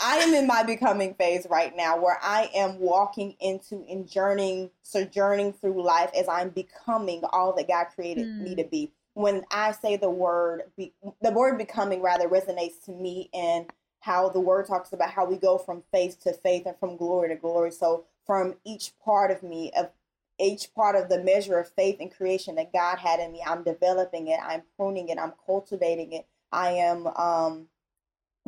I 0.00 0.18
am 0.18 0.32
in 0.34 0.46
my 0.46 0.62
becoming 0.62 1.14
phase 1.14 1.46
right 1.50 1.76
now 1.76 2.00
where 2.00 2.18
I 2.22 2.50
am 2.54 2.78
walking 2.78 3.34
into 3.40 3.84
and 3.88 4.08
journeying, 4.08 4.70
sojourning 4.82 5.54
through 5.54 5.82
life 5.82 6.10
as 6.16 6.28
I'm 6.28 6.50
becoming 6.50 7.22
all 7.32 7.52
that 7.56 7.66
God 7.66 7.86
created 7.94 8.26
mm. 8.26 8.42
me 8.42 8.54
to 8.54 8.62
hmm. 8.62 8.68
be. 8.68 8.92
When 9.14 9.44
I 9.50 9.72
say 9.72 9.96
the 9.96 10.10
word, 10.10 10.62
be, 10.76 10.92
the 11.20 11.32
word 11.32 11.58
becoming 11.58 12.00
rather 12.00 12.28
resonates 12.28 12.84
to 12.84 12.92
me 12.92 13.28
and 13.34 13.68
how 14.00 14.28
the 14.28 14.38
word 14.38 14.66
talks 14.66 14.92
about 14.92 15.10
how 15.10 15.24
we 15.24 15.36
go 15.36 15.58
from 15.58 15.82
faith 15.90 16.20
to 16.20 16.32
faith 16.32 16.66
and 16.66 16.78
from 16.78 16.96
glory 16.96 17.28
to 17.30 17.34
glory. 17.34 17.72
So 17.72 18.04
from 18.28 18.54
each 18.62 18.92
part 19.02 19.30
of 19.30 19.42
me, 19.42 19.72
of 19.74 19.88
each 20.38 20.72
part 20.74 20.94
of 20.94 21.08
the 21.08 21.24
measure 21.24 21.58
of 21.58 21.70
faith 21.70 21.96
and 21.98 22.14
creation 22.14 22.56
that 22.56 22.74
God 22.74 22.98
had 22.98 23.20
in 23.20 23.32
me. 23.32 23.42
I'm 23.44 23.64
developing 23.64 24.28
it, 24.28 24.38
I'm 24.44 24.62
pruning 24.76 25.08
it, 25.08 25.18
I'm 25.18 25.32
cultivating 25.46 26.12
it, 26.12 26.26
I 26.52 26.72
am 26.72 27.06
um, 27.06 27.68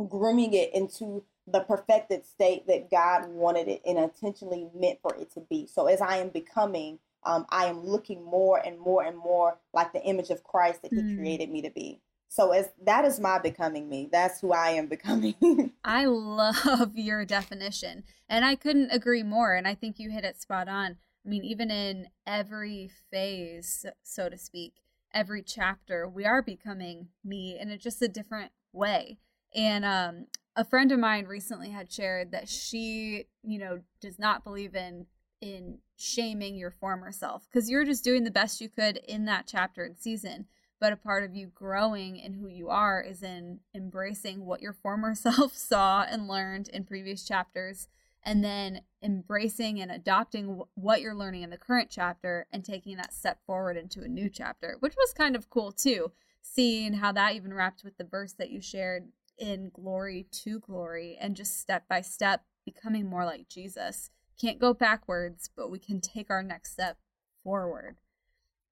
grooming 0.08 0.52
it 0.52 0.74
into 0.74 1.24
the 1.46 1.60
perfected 1.60 2.26
state 2.26 2.66
that 2.66 2.90
God 2.90 3.30
wanted 3.30 3.68
it 3.68 3.80
and 3.86 3.98
intentionally 3.98 4.68
meant 4.74 4.98
for 5.00 5.14
it 5.16 5.32
to 5.32 5.40
be. 5.40 5.66
So 5.66 5.86
as 5.86 6.02
I 6.02 6.18
am 6.18 6.28
becoming, 6.28 6.98
um, 7.24 7.46
I 7.48 7.64
am 7.64 7.84
looking 7.84 8.22
more 8.22 8.58
and 8.58 8.78
more 8.78 9.02
and 9.02 9.16
more 9.16 9.58
like 9.72 9.94
the 9.94 10.02
image 10.02 10.28
of 10.28 10.44
Christ 10.44 10.82
that 10.82 10.92
He 10.92 11.00
mm. 11.00 11.16
created 11.16 11.50
me 11.50 11.62
to 11.62 11.70
be. 11.70 12.00
So 12.30 12.52
as 12.52 12.70
that 12.84 13.04
is 13.04 13.18
my 13.18 13.40
becoming 13.40 13.88
me. 13.88 14.08
That's 14.10 14.40
who 14.40 14.52
I 14.52 14.70
am 14.70 14.86
becoming. 14.86 15.72
I 15.84 16.04
love 16.04 16.92
your 16.94 17.24
definition. 17.24 18.04
And 18.28 18.44
I 18.44 18.54
couldn't 18.54 18.92
agree 18.92 19.24
more. 19.24 19.54
And 19.54 19.66
I 19.66 19.74
think 19.74 19.98
you 19.98 20.10
hit 20.10 20.24
it 20.24 20.40
spot 20.40 20.68
on. 20.68 20.96
I 21.26 21.28
mean, 21.28 21.44
even 21.44 21.72
in 21.72 22.06
every 22.24 22.88
phase, 23.10 23.84
so 24.04 24.28
to 24.28 24.38
speak, 24.38 24.74
every 25.12 25.42
chapter, 25.42 26.08
we 26.08 26.24
are 26.24 26.40
becoming 26.40 27.08
me 27.24 27.58
in 27.60 27.68
a, 27.68 27.76
just 27.76 28.00
a 28.00 28.06
different 28.06 28.52
way. 28.72 29.18
And 29.52 29.84
um, 29.84 30.26
a 30.54 30.64
friend 30.64 30.92
of 30.92 31.00
mine 31.00 31.26
recently 31.26 31.70
had 31.70 31.90
shared 31.92 32.30
that 32.30 32.48
she, 32.48 33.26
you 33.42 33.58
know, 33.58 33.80
does 34.00 34.20
not 34.20 34.44
believe 34.44 34.76
in 34.76 35.06
in 35.40 35.78
shaming 35.96 36.54
your 36.54 36.70
former 36.70 37.10
self 37.10 37.48
because 37.50 37.70
you're 37.70 37.84
just 37.84 38.04
doing 38.04 38.24
the 38.24 38.30
best 38.30 38.60
you 38.60 38.68
could 38.68 38.98
in 39.08 39.24
that 39.24 39.46
chapter 39.46 39.82
and 39.84 39.96
season 39.98 40.44
but 40.80 40.92
a 40.92 40.96
part 40.96 41.22
of 41.22 41.36
you 41.36 41.46
growing 41.54 42.16
in 42.16 42.32
who 42.32 42.48
you 42.48 42.70
are 42.70 43.02
is 43.02 43.22
in 43.22 43.60
embracing 43.74 44.46
what 44.46 44.62
your 44.62 44.72
former 44.72 45.14
self 45.14 45.54
saw 45.54 46.02
and 46.02 46.26
learned 46.26 46.68
in 46.68 46.84
previous 46.84 47.22
chapters 47.24 47.86
and 48.22 48.44
then 48.44 48.82
embracing 49.02 49.80
and 49.80 49.90
adopting 49.90 50.62
what 50.74 51.00
you're 51.00 51.14
learning 51.14 51.42
in 51.42 51.50
the 51.50 51.56
current 51.56 51.88
chapter 51.90 52.46
and 52.52 52.64
taking 52.64 52.96
that 52.96 53.14
step 53.14 53.38
forward 53.46 53.76
into 53.76 54.02
a 54.02 54.08
new 54.08 54.28
chapter 54.28 54.76
which 54.80 54.96
was 54.96 55.12
kind 55.12 55.36
of 55.36 55.50
cool 55.50 55.70
too 55.70 56.10
seeing 56.42 56.94
how 56.94 57.12
that 57.12 57.34
even 57.34 57.52
wrapped 57.52 57.84
with 57.84 57.96
the 57.98 58.04
verse 58.04 58.32
that 58.32 58.50
you 58.50 58.60
shared 58.60 59.08
in 59.38 59.70
glory 59.72 60.26
to 60.30 60.58
glory 60.60 61.16
and 61.20 61.36
just 61.36 61.58
step 61.60 61.84
by 61.88 62.00
step 62.00 62.44
becoming 62.64 63.08
more 63.08 63.24
like 63.24 63.48
jesus. 63.48 64.10
Can't 64.40 64.58
go 64.58 64.72
backwards 64.74 65.50
but 65.54 65.70
we 65.70 65.78
can 65.78 66.00
take 66.00 66.30
our 66.30 66.42
next 66.42 66.72
step 66.72 66.98
forward 67.42 67.96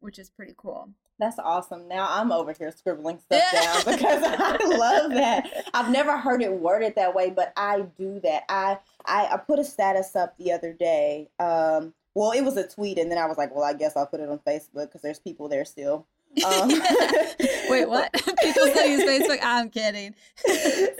which 0.00 0.19
is 0.19 0.31
pretty 0.31 0.55
cool 0.57 0.91
that's 1.19 1.39
awesome. 1.39 1.89
Now 1.89 2.07
I'm 2.09 2.33
over 2.33 2.53
here 2.53 2.71
scribbling 2.71 3.19
stuff 3.25 3.43
down 3.53 3.79
because 3.79 4.23
I 4.25 4.57
love 4.65 5.11
that. 5.13 5.65
I've 5.75 5.91
never 5.91 6.17
heard 6.17 6.43
it 6.43 6.53
worded 6.53 6.95
that 6.97 7.15
way, 7.15 7.31
but 7.31 7.53
I 7.57 7.83
do 7.99 8.21
that. 8.21 8.45
I 8.49 8.79
I, 9.05 9.29
I 9.33 9.37
put 9.37 9.59
a 9.59 9.65
status 9.65 10.15
up 10.15 10.37
the 10.39 10.53
other 10.53 10.73
day. 10.73 11.31
Um, 11.39 11.95
well, 12.15 12.33
it 12.33 12.43
was 12.43 12.57
a 12.57 12.67
tweet, 12.67 12.99
and 12.99 13.11
then 13.11 13.19
I 13.19 13.27
was 13.27 13.39
like, 13.39 13.55
well, 13.55 13.65
I 13.65 13.75
guess 13.75 13.97
I'll 13.97 14.07
put 14.07 14.21
it 14.21 14.29
on 14.29 14.39
Facebook 14.39 14.87
because 14.87 15.03
there's 15.03 15.19
people 15.19 15.49
there 15.49 15.65
still. 15.65 16.07
Um, 16.45 16.69
Wait, 17.69 17.89
what? 17.89 18.13
people 18.43 18.67
still 18.67 18.87
use 18.87 19.05
Facebook? 19.05 19.39
I'm 19.43 19.71
kidding. 19.71 20.15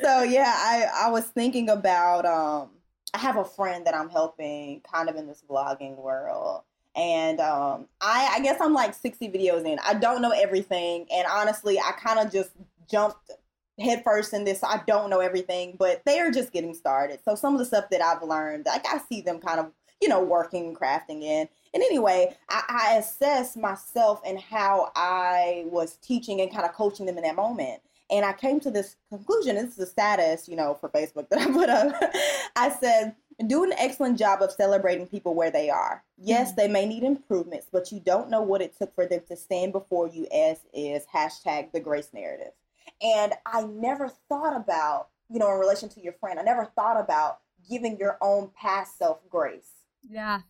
so 0.03 0.23
yeah, 0.23 0.53
I 0.57 0.87
I 1.07 1.11
was 1.11 1.27
thinking 1.27 1.69
about 1.71 2.25
um, 2.27 2.71
I 3.15 3.19
have 3.19 3.37
a 3.37 3.45
friend 3.45 3.87
that 3.87 3.95
I'm 3.95 4.11
helping, 4.11 4.81
kind 4.81 5.09
of 5.09 5.17
in 5.17 5.27
this 5.27 5.43
vlogging 5.49 5.97
world 5.97 6.63
And 6.99 7.39
um, 7.41 7.87
I, 8.01 8.33
I 8.35 8.41
guess 8.41 8.61
I'm 8.61 8.75
like 8.75 8.93
60 8.93 9.29
videos 9.29 9.65
in. 9.65 9.79
I 9.87 9.95
don't 9.95 10.21
know 10.21 10.33
everything. 10.33 11.07
And 11.15 11.29
honestly, 11.33 11.79
I 11.79 11.93
kind 11.93 12.19
of 12.19 12.33
just 12.33 12.51
jumped 12.91 13.31
headfirst 13.79 14.35
in 14.35 14.43
this. 14.43 14.65
I 14.65 14.83
don't 14.85 15.09
know 15.09 15.21
everything, 15.21 15.77
but 15.79 16.03
they 16.05 16.19
are 16.19 16.33
just 16.33 16.53
getting 16.53 16.75
started. 16.75 17.21
So 17.25 17.37
some 17.37 17.55
of 17.55 17.61
the 17.61 17.65
stuff 17.65 17.85
that 17.93 18.03
I've 18.03 18.25
learned, 18.25 18.67
like 18.67 18.85
I 18.93 18.99
see 19.09 19.21
them 19.21 19.39
kind 19.39 19.61
of, 19.61 19.71
you 20.03 20.09
know, 20.09 20.21
working, 20.21 20.75
crafting 20.75 21.23
in. 21.23 21.49
And 21.73 21.83
anyway, 21.85 22.37
I, 22.49 22.65
I 22.69 22.97
assess 22.97 23.57
myself 23.57 24.21
and 24.27 24.41
how 24.41 24.91
I 24.97 25.67
was 25.67 25.99
teaching 26.03 26.41
and 26.41 26.53
kind 26.53 26.65
of 26.65 26.73
coaching 26.73 27.07
them 27.07 27.17
in 27.17 27.23
that 27.23 27.37
moment. 27.37 27.81
And 28.11 28.25
I 28.25 28.33
came 28.33 28.59
to 28.61 28.73
this 28.73 28.97
conclusion. 29.09 29.55
This 29.55 29.71
is 29.71 29.77
the 29.77 29.87
status, 29.87 30.49
you 30.49 30.57
know, 30.57 30.75
for 30.75 30.89
Facebook 30.89 31.29
that 31.29 31.39
I 31.39 31.47
put 31.47 31.69
up. 31.69 31.95
I 32.57 32.71
said, 32.71 33.15
do 33.47 33.63
an 33.63 33.73
excellent 33.79 34.19
job 34.19 34.43
of 34.43 34.51
celebrating 34.51 35.07
people 35.07 35.35
where 35.35 35.51
they 35.51 35.71
are. 35.71 36.03
Yes, 36.17 36.49
mm-hmm. 36.49 36.57
they 36.57 36.69
may 36.69 36.87
need 36.87 37.05
improvements, 37.05 37.69
but 37.71 37.93
you 37.93 38.01
don't 38.01 38.31
know 38.31 38.43
what 38.43 38.63
it 38.63 38.77
took 38.77 38.95
for 38.95 39.07
them 39.07 39.21
to 39.29 39.37
stand 39.37 39.73
before 39.73 40.09
you 40.09 40.27
as 40.35 40.59
is 40.75 41.05
hashtag 41.15 41.73
the 41.73 41.81
grace 41.81 42.09
narrative. 42.13 42.53
And 43.01 43.35
I 43.47 43.63
never 43.63 44.09
thought 44.29 44.57
about, 44.57 45.09
you 45.31 45.39
know, 45.39 45.53
in 45.53 45.61
relation 45.61 45.89
to 45.91 46.01
your 46.01 46.15
friend, 46.15 46.41
I 46.41 46.43
never 46.43 46.65
thought 46.65 46.99
about 46.99 47.39
giving 47.69 47.97
your 47.99 48.19
own 48.21 48.51
past 48.61 48.99
self 48.99 49.19
grace. 49.29 49.71
Yeah. 50.09 50.41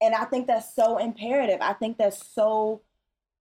And 0.00 0.14
I 0.14 0.24
think 0.24 0.46
that's 0.46 0.74
so 0.74 0.98
imperative. 0.98 1.58
I 1.60 1.72
think 1.72 1.98
that's 1.98 2.24
so 2.24 2.82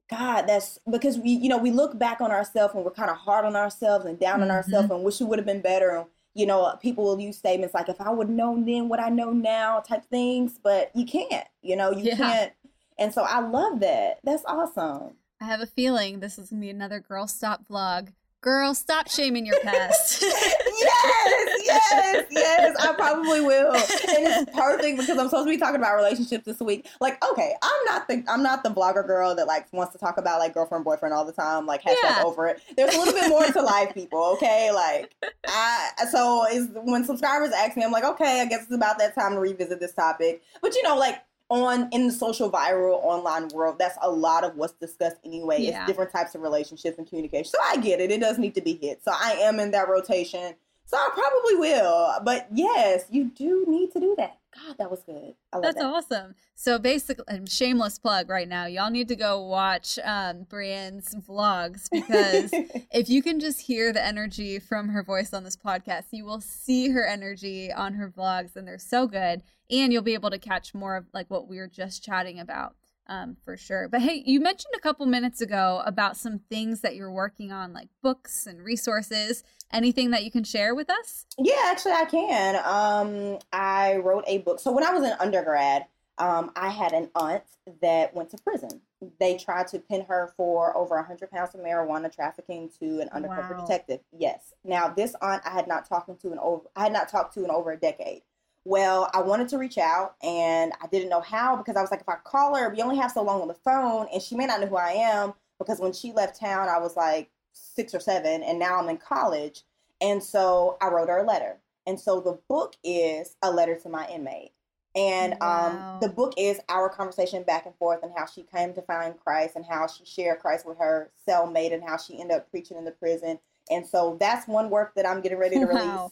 God, 0.10 0.44
that's 0.48 0.80
because 0.90 1.18
we, 1.18 1.32
you 1.32 1.50
know, 1.50 1.58
we 1.58 1.70
look 1.72 2.00
back 2.00 2.22
on 2.22 2.32
ourselves 2.32 2.74
and 2.74 2.84
we're 2.86 2.92
kind 2.92 3.12
of 3.12 3.18
hard 3.18 3.44
on 3.46 3.56
ourselves 3.56 4.06
and 4.06 4.18
down 4.18 4.36
mm-hmm. 4.36 4.44
on 4.44 4.52
ourselves 4.52 4.90
and 4.90 5.04
wish 5.04 5.20
we 5.20 5.26
would 5.26 5.38
have 5.38 5.46
been 5.46 5.62
better. 5.62 5.90
And, 5.90 6.06
you 6.38 6.46
know, 6.46 6.78
people 6.82 7.04
will 7.04 7.20
use 7.20 7.38
statements 7.38 7.74
like, 7.74 7.90
if 7.90 8.00
I 8.00 8.12
would 8.12 8.30
known 8.30 8.66
then 8.66 8.90
what 8.90 9.00
I 9.00 9.10
know 9.10 9.32
now 9.32 9.80
type 9.80 10.06
things, 10.06 10.60
but 10.62 10.92
you 10.94 11.06
can't, 11.06 11.48
you 11.64 11.76
know, 11.76 11.92
you 11.92 12.04
yeah. 12.04 12.16
can't. 12.16 12.54
And 13.00 13.12
so 13.14 13.24
I 13.24 13.40
love 13.40 13.80
that. 13.80 14.20
That's 14.24 14.46
awesome. 14.46 15.16
I 15.42 15.46
have 15.46 15.62
a 15.62 15.66
feeling 15.66 16.20
this 16.20 16.38
is 16.38 16.50
going 16.50 16.62
to 16.62 16.66
be 16.66 16.70
another 16.70 17.00
Girl 17.00 17.28
Stop 17.28 17.68
vlog 17.68 18.10
Girl, 18.42 18.76
stop 18.76 19.10
shaming 19.10 19.46
your 19.46 19.60
past. 19.62 20.24
yes, 20.80 21.62
yes, 21.66 22.26
yes. 22.30 22.76
I 22.80 22.94
probably 22.94 23.42
will. 23.42 23.74
And 23.74 23.84
it's 23.84 24.52
perfect 24.52 24.98
because 24.98 25.18
I'm 25.18 25.30
supposed 25.30 25.48
to 25.48 25.52
be 25.52 25.58
talking 25.58 25.78
about 25.78 25.96
relationships 25.96 26.46
this 26.46 26.60
week. 26.60 26.88
Like, 27.00 27.24
okay, 27.32 27.54
I'm 27.62 27.86
not 27.86 28.08
the 28.08 28.24
I'm 28.28 28.44
not 28.44 28.64
the 28.64 28.70
blogger 28.70 29.06
girl 29.06 29.36
that 29.36 29.48
like 29.48 29.72
wants 29.74 29.94
to 29.94 30.00
talk 30.00 30.18
about 30.18 30.40
like 30.40 30.54
girlfriend 30.54 30.86
boyfriend 30.86 31.14
all 31.14 31.26
the 31.26 31.34
time. 31.34 31.66
Like 31.66 31.82
hashtag 31.84 31.96
yeah. 32.04 32.24
over 32.24 32.48
it. 32.48 32.62
There's 32.76 32.94
a 32.94 32.98
little 32.98 33.14
bit 33.14 33.30
more 33.30 33.46
to 33.46 33.62
life, 33.62 33.94
people. 33.94 34.24
Okay, 34.36 34.72
like 34.72 35.14
I 35.48 35.92
so 36.12 36.46
is 36.48 36.70
when 36.74 37.04
subscribers 37.04 37.52
ask 37.52 37.78
me, 37.78 37.84
I'm 37.84 37.92
like, 37.92 38.04
okay, 38.04 38.42
I 38.42 38.46
guess 38.46 38.64
it's 38.64 38.76
about 38.76 39.00
that 39.00 39.16
time 39.16 39.34
to 39.34 39.40
revisit 39.40 39.80
this 39.80 39.94
topic. 39.94 40.42
But 40.62 40.76
you 40.76 40.84
know, 40.84 40.98
like 40.98 41.22
on 41.50 41.88
in 41.92 42.08
the 42.08 42.14
social 42.14 42.52
viral 42.52 43.00
online 43.04 43.48
world 43.54 43.78
that's 43.80 43.98
a 44.02 44.10
lot 44.10 44.44
of 44.44 44.56
what's 44.56 44.74
discussed 44.74 45.16
anyway 45.24 45.62
yeah. 45.62 45.80
it's 45.80 45.88
different 45.88 46.12
types 46.12 46.36
of 46.36 46.42
relationships 46.42 46.98
and 46.98 47.08
communication 47.08 47.46
so 47.46 47.58
i 47.64 47.78
get 47.78 48.02
it 48.02 48.12
it 48.12 48.20
does 48.20 48.38
need 48.38 48.54
to 48.54 48.62
be 48.62 48.78
hit 48.82 49.02
so 49.04 49.12
i 49.14 49.32
am 49.32 49.60
in 49.60 49.72
that 49.72 49.88
rotation 49.88 50.54
so 50.88 50.98
i 50.98 51.10
probably 51.14 51.56
will 51.56 52.14
but 52.24 52.48
yes 52.52 53.06
you 53.12 53.26
do 53.26 53.64
need 53.68 53.92
to 53.92 54.00
do 54.00 54.16
that 54.18 54.38
God, 54.66 54.78
that 54.78 54.90
was 54.90 55.04
good. 55.04 55.36
That's 55.54 55.76
that. 55.76 55.86
awesome. 55.86 56.36
So 56.56 56.80
basically, 56.80 57.26
shameless 57.48 58.00
plug 58.00 58.30
right 58.30 58.48
now. 58.48 58.66
Y'all 58.66 58.90
need 58.90 59.08
to 59.10 59.16
go 59.16 59.42
watch 59.42 60.00
um, 60.04 60.46
Brienne's 60.46 61.14
vlogs 61.16 61.90
because 61.92 62.50
if 62.92 63.10
you 63.10 63.22
can 63.22 63.40
just 63.40 63.62
hear 63.62 63.94
the 63.94 64.04
energy 64.04 64.60
from 64.60 64.90
her 64.90 65.04
voice 65.04 65.34
on 65.34 65.44
this 65.44 65.58
podcast, 65.58 66.06
you 66.12 66.26
will 66.26 66.42
see 66.42 66.90
her 66.90 67.06
energy 67.06 67.72
on 67.72 67.94
her 67.94 68.10
vlogs, 68.10 68.56
and 68.56 68.68
they're 68.68 68.78
so 68.78 69.08
good. 69.08 69.44
And 69.70 69.92
you'll 69.92 70.02
be 70.02 70.14
able 70.14 70.32
to 70.32 70.40
catch 70.40 70.74
more 70.74 70.96
of 70.96 71.06
like 71.14 71.30
what 71.30 71.48
we 71.48 71.58
were 71.58 71.68
just 71.68 72.04
chatting 72.04 72.40
about 72.40 72.76
um, 73.08 73.38
for 73.44 73.58
sure. 73.58 73.88
But 73.88 74.02
hey, 74.02 74.24
you 74.26 74.40
mentioned 74.40 74.74
a 74.76 74.80
couple 74.80 75.06
minutes 75.06 75.42
ago 75.42 75.82
about 75.86 76.18
some 76.18 76.40
things 76.50 76.82
that 76.82 76.96
you're 76.96 77.12
working 77.12 77.52
on, 77.52 77.74
like 77.74 77.90
books 78.02 78.46
and 78.46 78.62
resources. 78.62 79.44
Anything 79.72 80.12
that 80.12 80.24
you 80.24 80.32
can 80.32 80.44
share 80.44 80.74
with 80.74 80.90
us? 80.90 81.26
Yeah, 81.38 81.62
actually, 81.66 81.92
I 81.94 82.06
can. 82.06 82.56
Um, 82.64 83.40
I 83.52 83.98
wrote 83.98 84.24
a 84.28 84.40
book. 84.40 84.60
So 84.60 84.72
when 84.72 84.84
I 84.84 84.92
was 84.92 85.04
in 85.04 85.14
undergrad, 85.20 85.86
um, 86.20 86.52
I 86.56 86.70
had 86.70 86.94
an 86.94 87.10
aunt 87.16 87.44
that 87.82 88.16
went 88.16 88.32
to 88.32 88.38
prison. 88.38 88.82
They 89.20 89.38
tried 89.38 89.68
to 89.68 89.80
pin 89.80 90.06
her 90.06 90.34
for 90.36 90.76
over 90.76 90.96
100 90.96 91.30
pounds 91.30 91.54
of 91.54 91.62
marijuana 91.62 92.14
trafficking 92.14 92.72
to 92.80 93.02
an 93.02 93.10
undercover 93.10 93.56
wow. 93.56 93.62
detective. 93.62 94.00
Yes. 94.12 94.54
Now, 94.64 94.88
this 94.88 95.16
aunt 95.22 95.44
I 95.46 95.52
had 95.52 95.68
not 95.68 95.88
talked 95.88 96.22
to 96.22 96.32
in 96.32 96.40
over 96.40 96.64
I 96.76 96.84
had 96.84 96.94
not 96.94 97.10
talked 97.10 97.34
to 97.36 97.44
in 97.44 97.52
over 97.52 97.72
a 97.72 97.78
decade. 97.78 98.24
Well, 98.68 99.10
I 99.14 99.22
wanted 99.22 99.48
to 99.50 99.58
reach 99.58 99.78
out 99.78 100.16
and 100.22 100.74
I 100.84 100.88
didn't 100.88 101.08
know 101.08 101.22
how 101.22 101.56
because 101.56 101.78
I 101.78 101.82
was 101.82 101.90
like, 101.90 102.02
if 102.02 102.10
I 102.10 102.16
call 102.16 102.54
her, 102.54 102.68
we 102.68 102.82
only 102.82 102.98
have 102.98 103.12
so 103.12 103.24
long 103.24 103.42
on 103.42 103.48
the 103.48 103.54
phone 103.54 104.08
and 104.14 104.22
she 104.22 104.36
may 104.36 104.46
not 104.46 104.60
know 104.60 104.68
who 104.68 104.76
I 104.76 104.92
am 104.92 105.34
because 105.58 105.80
when 105.80 105.94
she 105.94 106.12
left 106.12 106.38
town, 106.38 106.68
I 106.68 106.78
was 106.78 106.98
like 106.98 107.30
six 107.54 107.96
or 107.96 108.02
seven 108.02 108.44
and 108.44 108.60
now 108.60 108.78
I'm 108.78 108.90
in 108.90 108.98
college. 108.98 109.64
And 110.02 110.22
so 110.22 110.76
I 110.82 110.90
wrote 110.90 111.08
her 111.08 111.20
a 111.20 111.24
letter. 111.24 111.60
And 111.86 111.98
so 111.98 112.20
the 112.20 112.40
book 112.50 112.76
is 112.84 113.38
a 113.42 113.50
letter 113.50 113.80
to 113.80 113.88
my 113.88 114.06
inmate. 114.10 114.52
And 114.98 115.36
um, 115.36 115.40
wow. 115.40 115.94
um, 115.94 116.00
the 116.02 116.10
book 116.10 116.34
is 116.36 116.60
our 116.68 116.90
conversation 116.90 117.44
back 117.44 117.68
and 117.68 117.76
forth 117.76 118.04
and 118.04 118.12
how 118.18 118.26
she 118.26 118.44
came 118.44 118.74
to 118.74 118.82
find 118.82 119.18
Christ 119.18 119.56
and 119.56 119.64
how 119.64 119.88
she 119.88 120.04
shared 120.04 120.40
Christ 120.40 120.68
with 120.68 120.78
her 120.78 121.10
cellmate 121.26 121.74
and 121.74 121.86
how 121.86 121.96
she 121.96 122.20
ended 122.20 122.36
up 122.36 122.52
preaching 122.52 122.76
in 122.76 122.84
the 122.84 122.92
prison. 122.92 123.40
And 123.72 123.88
so 123.88 124.18
that's 124.20 124.46
one 124.46 124.70
work 124.70 124.94
that 124.96 125.08
I'm 125.08 125.22
getting 125.22 125.38
ready 125.38 125.58
to 125.58 125.66
release. 125.68 125.86
Wow. 125.86 126.12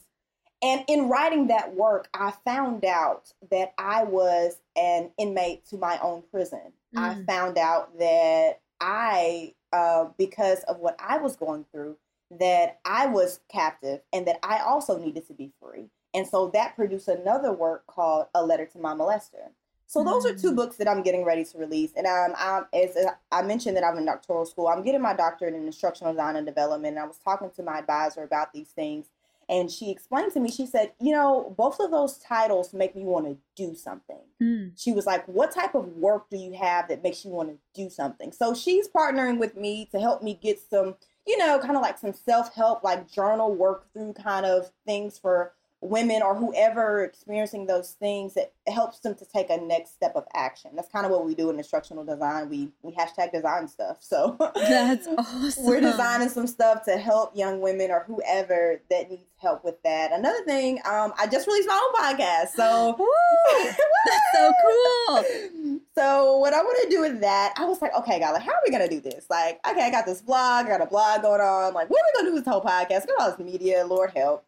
And 0.66 0.84
in 0.88 1.10
writing 1.10 1.46
that 1.48 1.76
work, 1.76 2.10
I 2.16 2.34
found 2.44 2.86
out 2.86 3.32
that 3.52 3.76
I 3.78 4.04
was 4.04 4.58
an 4.76 5.12
inmate 5.16 5.64
to 5.68 5.78
my 5.78 6.00
own 6.02 6.24
prison. 6.32 6.74
Mm. 6.96 7.00
I 7.00 7.24
found 7.26 7.60
out 7.60 8.00
that 8.00 8.62
I, 8.82 9.54
uh, 9.72 10.06
because 10.18 10.64
of 10.64 10.80
what 10.80 10.98
I 11.00 11.20
was 11.20 11.36
going 11.36 11.66
through, 11.72 11.98
that 12.40 12.80
I 12.84 13.06
was 13.06 13.42
captive 13.48 14.02
and 14.12 14.26
that 14.26 14.40
I 14.42 14.58
also 14.58 14.98
needed 14.98 15.28
to 15.28 15.34
be 15.34 15.52
free. 15.62 15.92
And 16.16 16.26
so 16.26 16.50
that 16.56 16.76
produced 16.76 17.10
another 17.10 17.54
work 17.54 17.86
called 17.86 18.26
A 18.34 18.44
Letter 18.44 18.66
to 18.66 18.80
My 18.80 18.96
Molester. 18.96 19.52
So 19.86 20.04
those 20.04 20.26
are 20.26 20.34
two 20.34 20.52
mm. 20.52 20.56
books 20.56 20.78
that 20.78 20.88
I'm 20.88 21.04
getting 21.04 21.24
ready 21.24 21.46
to 21.46 21.58
release. 21.60 21.92
And 21.96 22.08
um, 22.08 22.34
I'm, 22.36 22.66
as 22.74 22.98
I 23.32 23.44
mentioned 23.44 23.78
that 23.78 23.84
I'm 23.84 24.00
in 24.00 24.06
doctoral 24.06 24.48
school, 24.48 24.68
I'm 24.68 24.82
getting 24.82 25.02
my 25.02 25.14
doctorate 25.14 25.54
in 25.54 25.68
instructional 25.68 26.12
design 26.14 26.38
and 26.38 26.48
development. 26.48 26.96
And 26.96 27.04
I 27.04 27.08
was 27.08 27.20
talking 27.20 27.52
to 27.52 27.62
my 27.62 27.78
advisor 27.78 28.24
about 28.24 28.52
these 28.52 28.70
things. 28.70 29.06
And 29.50 29.70
she 29.70 29.92
explained 29.92 30.34
to 30.34 30.40
me, 30.40 30.50
she 30.52 30.66
said, 30.66 30.94
you 31.00 31.12
know, 31.12 31.54
both 31.58 31.80
of 31.80 31.92
those 31.92 32.18
titles 32.18 32.74
make 32.74 32.96
me 32.96 33.04
want 33.04 33.26
to 33.26 33.38
do 33.56 33.76
something. 33.76 34.22
Mm. 34.42 34.72
She 34.76 34.92
was 34.92 35.06
like, 35.06 35.26
what 35.28 35.52
type 35.52 35.76
of 35.76 35.88
work 35.98 36.30
do 36.30 36.38
you 36.38 36.54
have 36.54 36.88
that 36.90 37.04
makes 37.04 37.26
you 37.26 37.32
want 37.32 37.50
to 37.50 37.58
do 37.74 37.90
something? 37.90 38.32
So 38.32 38.54
she's 38.54 38.88
partnering 38.88 39.40
with 39.40 39.56
me 39.56 39.88
to 39.92 40.00
help 40.00 40.24
me 40.24 40.40
get 40.42 40.60
some, 40.70 40.96
you 41.28 41.38
know, 41.38 41.60
kind 41.60 41.76
of 41.76 41.82
like 41.82 41.98
some 41.98 42.14
self 42.14 42.54
help, 42.54 42.84
like 42.84 43.12
journal 43.12 43.54
work 43.54 43.92
through 43.94 44.14
kind 44.14 44.46
of 44.46 44.72
things 44.86 45.18
for 45.18 45.54
women 45.82 46.22
or 46.22 46.36
whoever 46.36 47.04
experiencing 47.04 47.68
those 47.68 47.92
things 47.92 48.36
it 48.38 48.54
helps 48.68 49.00
them 49.00 49.14
to 49.16 49.26
take 49.26 49.50
a 49.50 49.58
next 49.58 49.94
step 49.94 50.14
of 50.16 50.26
action. 50.34 50.72
That's 50.74 50.88
kind 50.90 51.06
of 51.06 51.12
what 51.12 51.26
we 51.26 51.36
do 51.36 51.50
in 51.50 51.58
instructional 51.58 52.04
design. 52.04 52.50
We 52.50 52.70
we 52.82 52.94
hashtag 52.94 53.32
design 53.32 53.68
stuff. 53.68 53.98
So 54.00 54.36
that's 54.56 55.08
awesome. 55.18 55.66
we're 55.66 55.82
designing 55.82 56.30
some 56.30 56.48
stuff 56.48 56.84
to 56.86 56.98
help 56.98 57.36
young 57.36 57.62
women 57.62 57.92
or 57.92 58.04
whoever 58.08 58.82
that 58.90 59.10
needs 59.10 59.24
help 59.38 59.64
with 59.64 59.82
that. 59.84 60.12
Another 60.12 60.44
thing 60.46 60.80
um 60.90 61.14
i 61.20 61.28
just 61.28 61.46
released 61.46 61.68
my 61.68 61.76
own 61.76 62.04
podcast 62.04 62.50
so 62.56 62.98
that's 64.06 64.24
so 64.34 64.52
cool. 64.64 65.80
So 65.96 66.38
what 66.38 66.54
i 66.54 66.62
want 66.62 66.80
to 66.84 66.90
do 66.90 67.02
with 67.02 67.22
that 67.22 67.54
i 67.58 67.66
was 67.66 67.82
like 67.82 67.94
okay 67.96 68.20
god 68.20 68.32
like 68.32 68.42
how 68.42 68.52
are 68.52 68.62
we 68.66 68.72
gonna 68.72 68.90
do 68.90 69.02
this? 69.02 69.28
Like 69.30 69.60
okay 69.70 69.84
i 69.84 69.92
got 69.92 70.06
this 70.06 70.22
blog 70.22 70.66
i 70.66 70.70
got 70.70 70.82
a 70.82 70.88
blog 70.88 71.22
going 71.22 71.42
on. 71.42 71.74
Like 71.74 71.90
what 71.90 72.00
are 72.00 72.06
we 72.14 72.20
gonna 72.20 72.30
do 72.30 72.36
with 72.36 72.46
this 72.46 72.52
whole 72.52 72.64
podcast? 72.64 73.08
Got 73.08 73.20
all 73.20 73.30
this 73.30 73.40
media 73.40 73.86
lord 73.86 74.12
help 74.16 74.46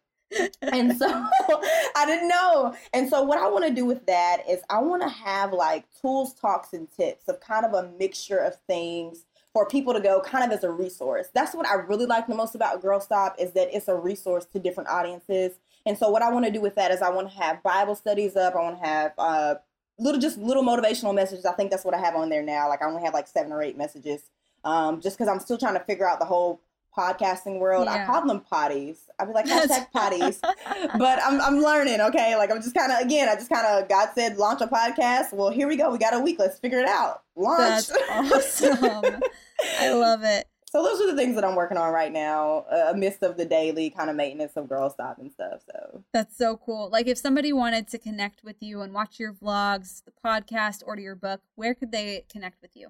and 0.61 0.97
so 0.97 1.07
I 1.95 2.05
didn't 2.05 2.27
know. 2.27 2.75
And 2.93 3.09
so 3.09 3.23
what 3.23 3.39
I 3.39 3.47
want 3.47 3.65
to 3.65 3.73
do 3.73 3.85
with 3.85 4.05
that 4.05 4.43
is 4.49 4.61
I 4.69 4.79
want 4.79 5.01
to 5.03 5.09
have 5.09 5.53
like 5.53 5.85
tools, 6.01 6.33
talks, 6.33 6.73
and 6.73 6.87
tips 6.91 7.27
of 7.27 7.39
kind 7.39 7.65
of 7.65 7.73
a 7.73 7.89
mixture 7.97 8.37
of 8.37 8.55
things 8.67 9.25
for 9.53 9.65
people 9.67 9.93
to 9.93 9.99
go 9.99 10.21
kind 10.21 10.43
of 10.43 10.55
as 10.55 10.63
a 10.63 10.71
resource. 10.71 11.27
That's 11.33 11.55
what 11.55 11.67
I 11.67 11.75
really 11.75 12.05
like 12.05 12.27
the 12.27 12.35
most 12.35 12.55
about 12.55 12.81
Girl 12.81 12.99
Stop 12.99 13.35
is 13.39 13.53
that 13.53 13.69
it's 13.75 13.87
a 13.87 13.95
resource 13.95 14.45
to 14.53 14.59
different 14.59 14.89
audiences. 14.89 15.57
And 15.85 15.97
so 15.97 16.09
what 16.09 16.21
I 16.21 16.29
want 16.29 16.45
to 16.45 16.51
do 16.51 16.61
with 16.61 16.75
that 16.75 16.91
is 16.91 17.01
I 17.01 17.09
want 17.09 17.31
to 17.31 17.37
have 17.37 17.63
Bible 17.63 17.95
studies 17.95 18.35
up. 18.35 18.55
I 18.55 18.61
want 18.61 18.79
to 18.79 18.85
have 18.85 19.13
uh, 19.17 19.55
little 19.97 20.19
just 20.19 20.37
little 20.37 20.63
motivational 20.63 21.15
messages. 21.15 21.45
I 21.45 21.53
think 21.53 21.71
that's 21.71 21.85
what 21.85 21.95
I 21.95 21.99
have 21.99 22.15
on 22.15 22.29
there 22.29 22.43
now. 22.43 22.67
Like 22.69 22.81
I 22.81 22.85
only 22.85 23.03
have 23.03 23.13
like 23.13 23.27
seven 23.27 23.51
or 23.51 23.61
eight 23.63 23.77
messages. 23.77 24.29
Um, 24.63 24.99
just 24.99 25.17
because 25.17 25.31
I'm 25.31 25.39
still 25.39 25.57
trying 25.57 25.75
to 25.75 25.79
figure 25.79 26.07
out 26.07 26.19
the 26.19 26.25
whole 26.25 26.61
podcasting 26.97 27.59
world. 27.59 27.85
Yeah. 27.85 28.03
I 28.03 28.05
call 28.05 28.25
them 28.25 28.41
potties. 28.51 28.97
I'd 29.19 29.27
be 29.27 29.33
like 29.33 29.45
hashtag 29.45 29.87
potties, 29.95 30.39
but 30.97 31.19
I'm 31.23 31.39
I'm 31.41 31.61
learning. 31.61 32.01
Okay, 32.01 32.35
like 32.35 32.51
I'm 32.51 32.61
just 32.61 32.75
kind 32.75 32.91
of 32.91 32.99
again. 32.99 33.29
I 33.29 33.35
just 33.35 33.49
kind 33.49 33.65
of 33.67 33.87
God 33.87 34.09
said 34.15 34.37
launch 34.37 34.61
a 34.61 34.67
podcast. 34.67 35.33
Well, 35.33 35.49
here 35.49 35.67
we 35.67 35.77
go. 35.77 35.91
We 35.91 35.97
got 35.97 36.13
a 36.13 36.19
week. 36.19 36.37
Let's 36.39 36.59
figure 36.59 36.79
it 36.79 36.87
out. 36.87 37.23
Launch. 37.35 37.87
That's 37.87 38.63
awesome. 38.63 39.21
I 39.79 39.93
love 39.93 40.23
it. 40.23 40.47
So 40.69 40.83
those 40.83 40.99
are 40.99 41.07
the 41.07 41.15
things 41.15 41.35
that 41.35 41.45
I'm 41.45 41.55
working 41.55 41.77
on 41.77 41.93
right 41.93 42.11
now, 42.11 42.65
uh, 42.69 42.91
amidst 42.91 43.23
of 43.23 43.37
the 43.37 43.45
daily 43.45 43.89
kind 43.89 44.09
of 44.09 44.17
maintenance 44.17 44.57
of 44.57 44.67
Girl 44.67 44.89
Stop 44.89 45.17
and 45.17 45.31
stuff. 45.31 45.61
So 45.65 46.03
that's 46.13 46.37
so 46.37 46.57
cool. 46.57 46.89
Like 46.91 47.07
if 47.07 47.17
somebody 47.17 47.53
wanted 47.53 47.87
to 47.89 47.97
connect 47.97 48.43
with 48.43 48.57
you 48.59 48.81
and 48.81 48.93
watch 48.93 49.17
your 49.17 49.31
vlogs, 49.31 50.03
the 50.03 50.11
podcast, 50.11 50.83
order 50.85 51.01
your 51.01 51.15
book, 51.15 51.41
where 51.55 51.73
could 51.73 51.93
they 51.93 52.25
connect 52.29 52.61
with 52.61 52.75
you? 52.75 52.89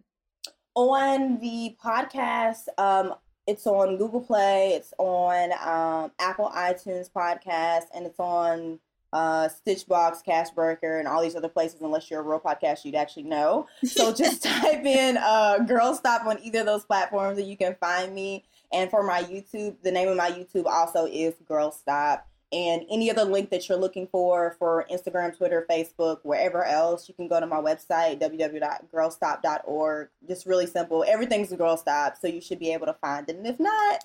On 0.74 1.40
the 1.40 1.78
podcast, 1.84 2.68
um, 2.80 3.14
it's 3.48 3.66
on 3.66 3.98
Google 3.98 4.22
Play, 4.22 4.74
it's 4.74 4.94
on 4.98 5.54
um, 5.54 6.12
Apple 6.20 6.52
iTunes 6.54 7.10
podcast, 7.10 7.86
and 7.96 8.06
it's 8.06 8.20
on 8.20 8.80
uh, 9.14 9.48
Stitchbox, 9.48 10.24
Cashbreaker, 10.26 11.00
and 11.00 11.08
all 11.08 11.22
these 11.22 11.36
other 11.36 11.48
places. 11.48 11.82
Unless 11.82 12.12
you're 12.12 12.20
a 12.20 12.24
real 12.24 12.42
podcast, 12.42 12.84
you'd 12.84 12.96
actually 12.96 13.24
know. 13.24 13.68
So 13.84 14.14
just 14.16 14.44
type 14.44 14.86
in 14.86 15.18
uh, 15.18 15.60
"Girl 15.60 15.96
Stop" 15.96 16.26
on 16.26 16.40
either 16.44 16.60
of 16.60 16.66
those 16.66 16.86
platforms, 16.86 17.40
and 17.40 17.48
you 17.48 17.58
can 17.58 17.76
find 17.80 18.14
me. 18.14 18.44
And 18.74 18.90
for 18.90 19.02
my 19.02 19.24
YouTube, 19.24 19.78
the 19.82 19.92
name 19.92 20.10
of 20.10 20.18
my 20.18 20.30
YouTube 20.30 20.66
also 20.66 21.06
is 21.06 21.34
Girl 21.48 21.72
Stop. 21.72 22.28
And 22.54 22.84
any 22.90 23.12
other 23.12 23.26
link 23.26 23.50
that 23.50 23.68
you're 23.68 23.78
looking 23.78 24.08
for 24.08 24.56
for 24.58 24.86
Instagram, 24.90 25.36
Twitter, 25.36 25.66
Facebook, 25.70 26.20
wherever 26.24 26.64
else, 26.64 27.10
you 27.10 27.14
can 27.14 27.28
go 27.28 27.42
to 27.42 27.46
my 27.46 27.58
website, 27.58 28.22
www.girlstop.org. 28.22 30.10
Just 30.28 30.46
really 30.46 30.68
simple. 30.68 31.04
Everything's 31.06 31.52
Girl 31.52 31.76
Stop, 31.76 32.16
so 32.22 32.28
you 32.28 32.40
should 32.40 32.60
be 32.60 32.72
able 32.72 32.86
to 32.86 32.94
find 32.94 33.30
it. 33.30 33.36
And 33.36 33.46
if 33.46 33.60
not, 33.60 34.00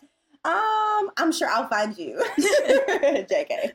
um, 0.44 1.12
I'm 1.18 1.31
sure 1.31 1.48
I'll 1.48 1.68
find 1.68 1.96
you. 1.96 2.20
JK. 2.37 3.72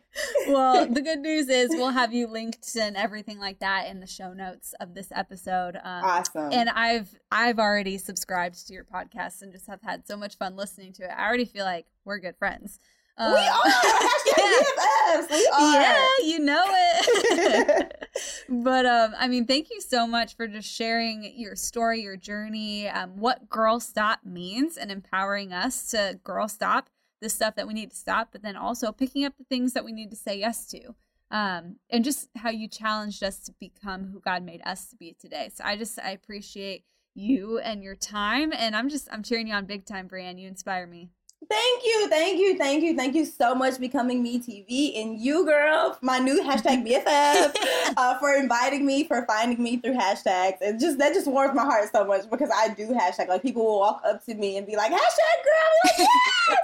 well, 0.49 0.85
the 0.89 1.01
good 1.01 1.19
news 1.19 1.47
is 1.47 1.69
we'll 1.69 1.91
have 1.91 2.13
you 2.13 2.27
linked 2.27 2.75
and 2.75 2.97
everything 2.97 3.39
like 3.39 3.59
that 3.59 3.87
in 3.87 4.01
the 4.01 4.07
show 4.07 4.33
notes 4.33 4.73
of 4.81 4.93
this 4.93 5.07
episode. 5.15 5.77
Um, 5.77 6.03
awesome. 6.03 6.51
And 6.51 6.69
I've 6.69 7.15
I've 7.31 7.57
already 7.57 7.97
subscribed 7.97 8.67
to 8.67 8.73
your 8.73 8.83
podcast 8.83 9.41
and 9.41 9.53
just 9.53 9.67
have 9.67 9.81
had 9.81 10.05
so 10.05 10.17
much 10.17 10.37
fun 10.37 10.57
listening 10.57 10.91
to 10.93 11.03
it. 11.03 11.11
I 11.17 11.25
already 11.25 11.45
feel 11.45 11.63
like 11.63 11.85
we're 12.03 12.19
good 12.19 12.35
friends. 12.35 12.79
Uh, 13.17 13.33
we 13.33 13.41
are 13.41 13.71
hashtag 13.71 15.27
BFFs. 15.27 15.31
We 15.31 15.49
are. 15.53 15.73
Yeah, 15.73 16.05
you 16.23 16.39
know 16.39 16.65
it. 16.67 18.07
but 18.49 18.85
um, 18.85 19.15
I 19.17 19.27
mean, 19.27 19.45
thank 19.45 19.69
you 19.71 19.81
so 19.81 20.05
much 20.05 20.35
for 20.35 20.47
just 20.47 20.69
sharing 20.69 21.33
your 21.35 21.55
story, 21.55 22.01
your 22.01 22.17
journey, 22.17 22.87
um, 22.87 23.17
what 23.17 23.49
Girl 23.49 23.79
Stop 23.79 24.19
means, 24.23 24.77
and 24.77 24.91
empowering 24.91 25.51
us 25.51 25.89
to 25.91 26.19
Girl 26.23 26.47
Stop 26.47 26.89
the 27.21 27.29
stuff 27.29 27.55
that 27.55 27.67
we 27.67 27.73
need 27.73 27.89
to 27.89 27.97
stop, 27.97 28.29
but 28.31 28.43
then 28.43 28.55
also 28.55 28.91
picking 28.91 29.25
up 29.25 29.33
the 29.37 29.43
things 29.45 29.73
that 29.73 29.83
we 29.83 29.91
need 29.91 30.11
to 30.11 30.15
say 30.15 30.37
yes 30.37 30.67
to. 30.67 30.93
Um, 31.31 31.77
and 31.89 32.03
just 32.03 32.29
how 32.35 32.51
you 32.51 32.67
challenged 32.67 33.23
us 33.23 33.39
to 33.41 33.53
become 33.59 34.11
who 34.11 34.19
God 34.19 34.43
made 34.43 34.61
us 34.65 34.89
to 34.89 34.95
be 34.95 35.15
today. 35.19 35.49
So 35.53 35.63
I 35.65 35.75
just 35.75 35.99
I 35.99 36.11
appreciate 36.11 36.83
you 37.15 37.57
and 37.57 37.83
your 37.83 37.95
time, 37.95 38.53
and 38.55 38.75
I'm 38.75 38.89
just 38.89 39.09
I'm 39.11 39.23
cheering 39.23 39.47
you 39.47 39.55
on 39.55 39.65
big 39.65 39.85
time, 39.85 40.07
Brianne. 40.07 40.39
You 40.39 40.47
inspire 40.47 40.85
me. 40.85 41.09
Thank 41.49 41.83
you, 41.85 42.09
thank 42.09 42.39
you, 42.39 42.57
thank 42.57 42.83
you, 42.83 42.95
thank 42.95 43.15
you 43.15 43.23
so 43.23 43.55
much, 43.55 43.79
Becoming 43.79 44.21
Me 44.21 44.39
TV, 44.39 44.99
and 44.99 45.19
you, 45.19 45.45
girl, 45.45 45.97
my 46.01 46.19
new 46.19 46.41
hashtag 46.43 46.85
BFF, 46.85 47.55
uh, 47.97 48.17
for 48.19 48.33
inviting 48.33 48.85
me, 48.85 49.05
for 49.05 49.23
finding 49.25 49.61
me 49.61 49.77
through 49.77 49.93
hashtags. 49.93 50.57
And 50.61 50.79
just 50.79 50.97
that 50.97 51.13
just 51.13 51.27
warms 51.27 51.55
my 51.55 51.63
heart 51.63 51.89
so 51.91 52.05
much 52.05 52.29
because 52.29 52.49
I 52.53 52.69
do 52.69 52.87
hashtag. 52.89 53.29
Like 53.29 53.43
people 53.43 53.63
will 53.63 53.79
walk 53.79 54.01
up 54.03 54.25
to 54.25 54.33
me 54.33 54.57
and 54.57 54.65
be 54.67 54.75
like, 54.75 54.91
hashtag 54.91 55.37
girl, 55.45 55.73
like, 55.85 56.07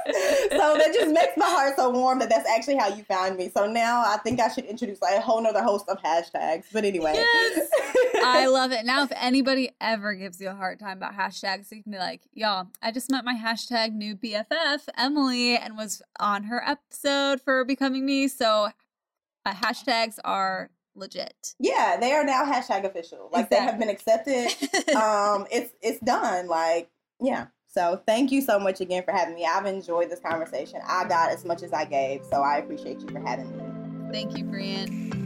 yes! 0.06 0.50
so 0.52 0.78
that 0.78 0.92
just 0.94 1.12
makes 1.12 1.38
my 1.38 1.46
heart 1.46 1.76
so 1.78 1.90
warm 1.92 2.20
that 2.20 2.30
that's 2.30 2.50
actually 2.50 2.76
how 2.76 2.88
you 2.88 3.04
found 3.04 3.38
me. 3.38 3.52
So 3.56 3.66
now 3.66 4.02
I 4.02 4.18
think 4.18 4.42
I 4.42 4.50
should 4.50 4.66
introduce 4.66 5.02
like 5.02 5.16
a 5.16 5.22
whole 5.22 5.42
nother 5.42 5.64
host 5.64 5.88
of 5.88 6.02
hashtags. 6.02 6.66
But 6.74 6.84
anyway. 6.84 7.14
Yes. 7.16 7.70
I 8.26 8.48
love 8.48 8.72
it. 8.72 8.86
Now, 8.86 9.04
if 9.04 9.12
anybody 9.16 9.72
ever 9.82 10.14
gives 10.14 10.40
you 10.42 10.50
a 10.50 10.56
hard 10.56 10.80
time 10.80 10.98
about 10.98 11.14
hashtags, 11.14 11.72
you 11.72 11.84
can 11.84 11.92
be 11.92 11.98
like, 11.98 12.22
y'all, 12.34 12.68
I 12.82 12.92
just 12.92 13.10
met 13.12 13.26
my 13.26 13.36
hashtag 13.36 13.94
new 13.94 14.16
BFF 14.16 14.63
Emily 14.98 15.58
and 15.58 15.78
was 15.78 16.02
on 16.20 16.44
her 16.44 16.64
episode 16.66 17.42
for 17.42 17.64
Becoming 17.66 18.06
Me. 18.06 18.28
So 18.28 18.70
uh, 19.46 19.54
hashtags 19.54 20.20
are 20.24 20.70
legit. 20.96 21.56
Yeah, 21.60 21.98
they 22.00 22.14
are 22.14 22.24
now 22.24 22.46
hashtag 22.46 22.86
official. 22.86 23.30
Like 23.32 23.46
exactly. 23.46 23.58
they 23.58 23.64
have 23.64 23.80
been 23.80 23.90
accepted. 23.90 24.96
um, 24.96 25.48
it's 25.52 25.74
it's 25.82 26.00
done. 26.00 26.48
Like 26.48 26.90
yeah. 27.22 27.48
So 27.68 28.02
thank 28.06 28.32
you 28.32 28.42
so 28.42 28.60
much 28.60 28.82
again 28.82 29.04
for 29.04 29.12
having 29.12 29.34
me. 29.34 29.46
I've 29.46 29.66
enjoyed 29.66 30.10
this 30.12 30.20
conversation. 30.20 30.80
I 30.88 31.06
got 31.06 31.32
as 31.32 31.44
much 31.44 31.64
as 31.64 31.74
I 31.74 31.86
gave, 31.86 32.24
so 32.24 32.42
I 32.42 32.58
appreciate 32.58 33.00
you 33.02 33.08
for 33.08 33.20
having 33.20 33.50
me. 33.58 34.12
Thank 34.12 34.38
you, 34.38 34.44
Brian. 34.44 35.23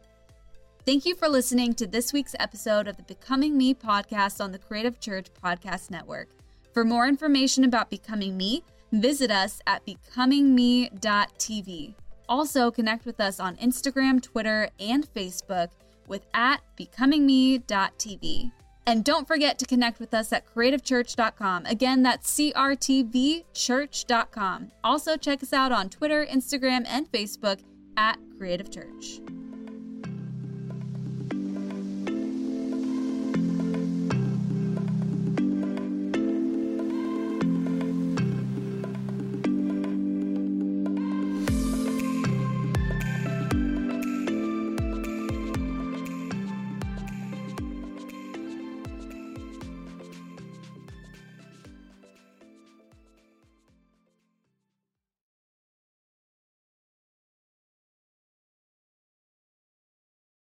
Thank 0.85 1.05
you 1.05 1.15
for 1.15 1.27
listening 1.27 1.73
to 1.73 1.85
this 1.85 2.13
week's 2.13 2.35
episode 2.39 2.87
of 2.87 2.95
the 2.95 3.03
Becoming 3.03 3.57
Me 3.57 3.73
podcast 3.73 4.41
on 4.41 4.53
the 4.53 4.59
Creative 4.59 5.01
Church 5.01 5.27
Podcast 5.43 5.91
Network. 5.91 6.29
For 6.73 6.85
more 6.85 7.07
information 7.07 7.65
about 7.65 7.89
Becoming 7.89 8.37
Me, 8.37 8.63
visit 8.93 9.29
us 9.29 9.59
at 9.67 9.85
becomingme.tv. 9.85 11.95
Also, 12.29 12.71
connect 12.71 13.05
with 13.05 13.19
us 13.19 13.37
on 13.39 13.55
Instagram, 13.57 14.21
Twitter, 14.21 14.69
and 14.79 15.05
Facebook 15.13 15.69
with 16.07 16.25
at 16.33 16.61
becomingme.tv. 16.77 18.51
And 18.87 19.03
don't 19.03 19.27
forget 19.27 19.59
to 19.59 19.65
connect 19.65 19.99
with 19.99 20.13
us 20.13 20.31
at 20.31 20.47
creativechurch.com. 20.47 21.65
Again, 21.65 22.03
that's 22.03 22.33
crtvchurch.com. 22.33 24.71
Also, 24.83 25.17
check 25.17 25.41
us 25.43 25.51
out 25.51 25.73
on 25.73 25.89
Twitter, 25.89 26.25
Instagram, 26.25 26.85
and 26.87 27.11
Facebook 27.11 27.59
at 27.97 28.17
Creative 28.37 28.71
Church. 28.71 29.19